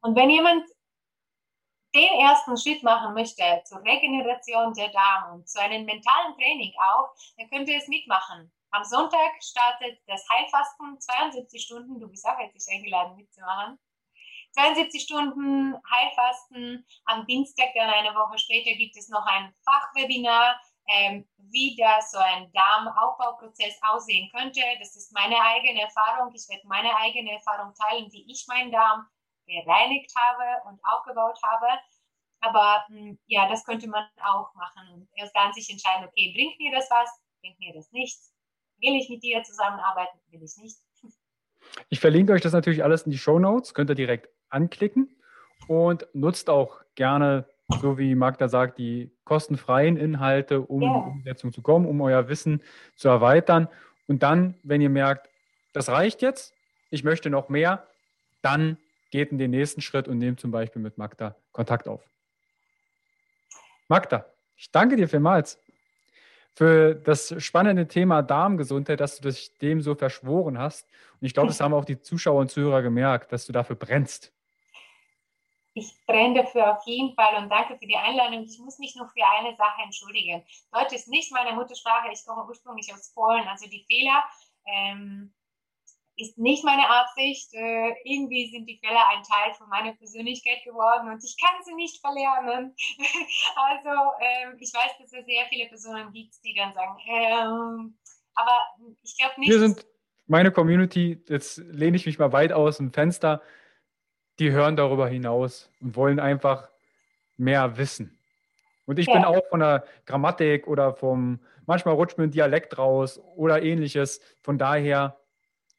[0.02, 0.66] Und wenn jemand
[1.94, 7.14] den ersten Schritt machen möchte zur Regeneration der Darm und zu einem mentalen Training auch,
[7.38, 8.52] dann könnte es mitmachen.
[8.72, 12.00] Am Sonntag startet das Heilfasten, 72 Stunden.
[12.00, 13.78] Du bist auch herzlich eingeladen mitzumachen.
[14.54, 16.86] 72 Stunden Heilfasten.
[17.06, 22.18] Am Dienstag, dann eine Woche später, gibt es noch ein Fachwebinar, ähm, wie da so
[22.18, 24.62] ein Darmaufbauprozess aussehen könnte.
[24.80, 26.34] Das ist meine eigene Erfahrung.
[26.34, 29.08] Ich werde meine eigene Erfahrung teilen, wie ich meinen Darm
[29.46, 31.68] gereinigt habe und aufgebaut habe.
[32.42, 36.32] Aber mh, hm, ja, das könnte man auch machen und erst dann sich entscheiden, okay,
[36.34, 37.10] bringt mir das was,
[37.42, 38.34] bringt mir das nichts?
[38.78, 40.78] Will ich mit dir zusammenarbeiten, will ich nicht?
[41.90, 45.10] Ich verlinke euch das natürlich alles in die Show Notes, könnt ihr direkt anklicken
[45.68, 47.46] und nutzt auch gerne,
[47.82, 50.96] so wie Magda sagt, die kostenfreien Inhalte, um yeah.
[50.96, 52.62] in die Umsetzung zu kommen, um euer Wissen
[52.96, 53.68] zu erweitern.
[54.08, 55.30] Und dann, wenn ihr merkt,
[55.74, 56.54] das reicht jetzt,
[56.90, 57.88] ich möchte noch mehr,
[58.42, 58.78] dann
[59.12, 62.02] geht in den nächsten Schritt und nehmt zum Beispiel mit Magda Kontakt auf.
[63.88, 64.26] Magda,
[64.56, 65.60] ich danke dir vielmals
[66.56, 70.88] für das spannende Thema Darmgesundheit, dass du dich dem so verschworen hast.
[71.20, 74.32] Und ich glaube, das haben auch die Zuschauer und Zuhörer gemerkt, dass du dafür brennst.
[75.74, 78.44] Ich brenne dafür auf jeden Fall und danke für die Einladung.
[78.44, 80.44] Ich muss mich nur für eine Sache entschuldigen.
[80.72, 82.12] Deutsch ist nicht meine Muttersprache.
[82.12, 83.48] Ich komme ursprünglich aus Polen.
[83.48, 84.24] Also die Fehler
[84.66, 85.34] ähm,
[86.20, 87.54] ist nicht meine Absicht.
[87.54, 91.74] Äh, irgendwie sind die Fälle ein Teil von meiner Persönlichkeit geworden und ich kann sie
[91.74, 92.76] nicht verlernen.
[93.56, 93.90] also
[94.22, 97.98] ähm, ich weiß, dass es sehr viele Personen gibt, die dann sagen, ähm,
[98.36, 98.60] aber
[99.04, 99.50] ich glaube nicht.
[99.50, 99.86] Wir sind
[100.28, 103.42] meine Community, jetzt lehne ich mich mal weit aus dem Fenster,
[104.40, 106.70] die hören darüber hinaus und wollen einfach
[107.38, 108.18] mehr wissen.
[108.86, 109.14] Und ich ja.
[109.14, 114.20] bin auch von der Grammatik oder vom, manchmal rutscht mir ein Dialekt raus oder ähnliches.
[114.42, 115.20] Von daher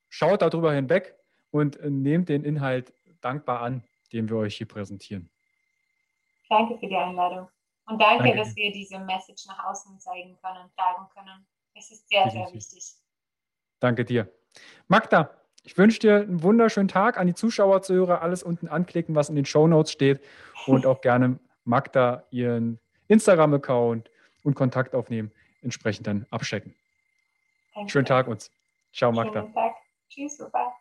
[0.09, 1.17] schaut darüber hinweg
[1.51, 3.83] und äh, nehmt den Inhalt dankbar an,
[4.13, 5.31] den wir euch hier präsentieren.
[6.49, 7.49] Danke für die Einladung.
[7.87, 8.39] Und danke, danke.
[8.39, 11.47] dass wir diese Message nach außen zeigen können, tragen können.
[11.75, 12.95] Es ist sehr, sehr wichtig.
[13.81, 14.31] Danke dir.
[14.87, 19.29] Magda, ich wünsche dir einen wunderschönen Tag an die Zuschauer, Zuhörer, alles unten anklicken, was
[19.29, 20.21] in den Show Notes steht
[20.67, 24.11] und auch gerne Magda ihren Instagram-Account
[24.43, 25.31] und Kontakt aufnehmen,
[25.63, 26.75] entsprechend dann abchecken.
[27.75, 27.91] Danke.
[27.91, 28.51] Schönen Tag uns.
[28.93, 29.43] Ciao, Magda.
[29.43, 29.75] Schönen Tag.
[30.09, 30.80] Tschüss, Papa.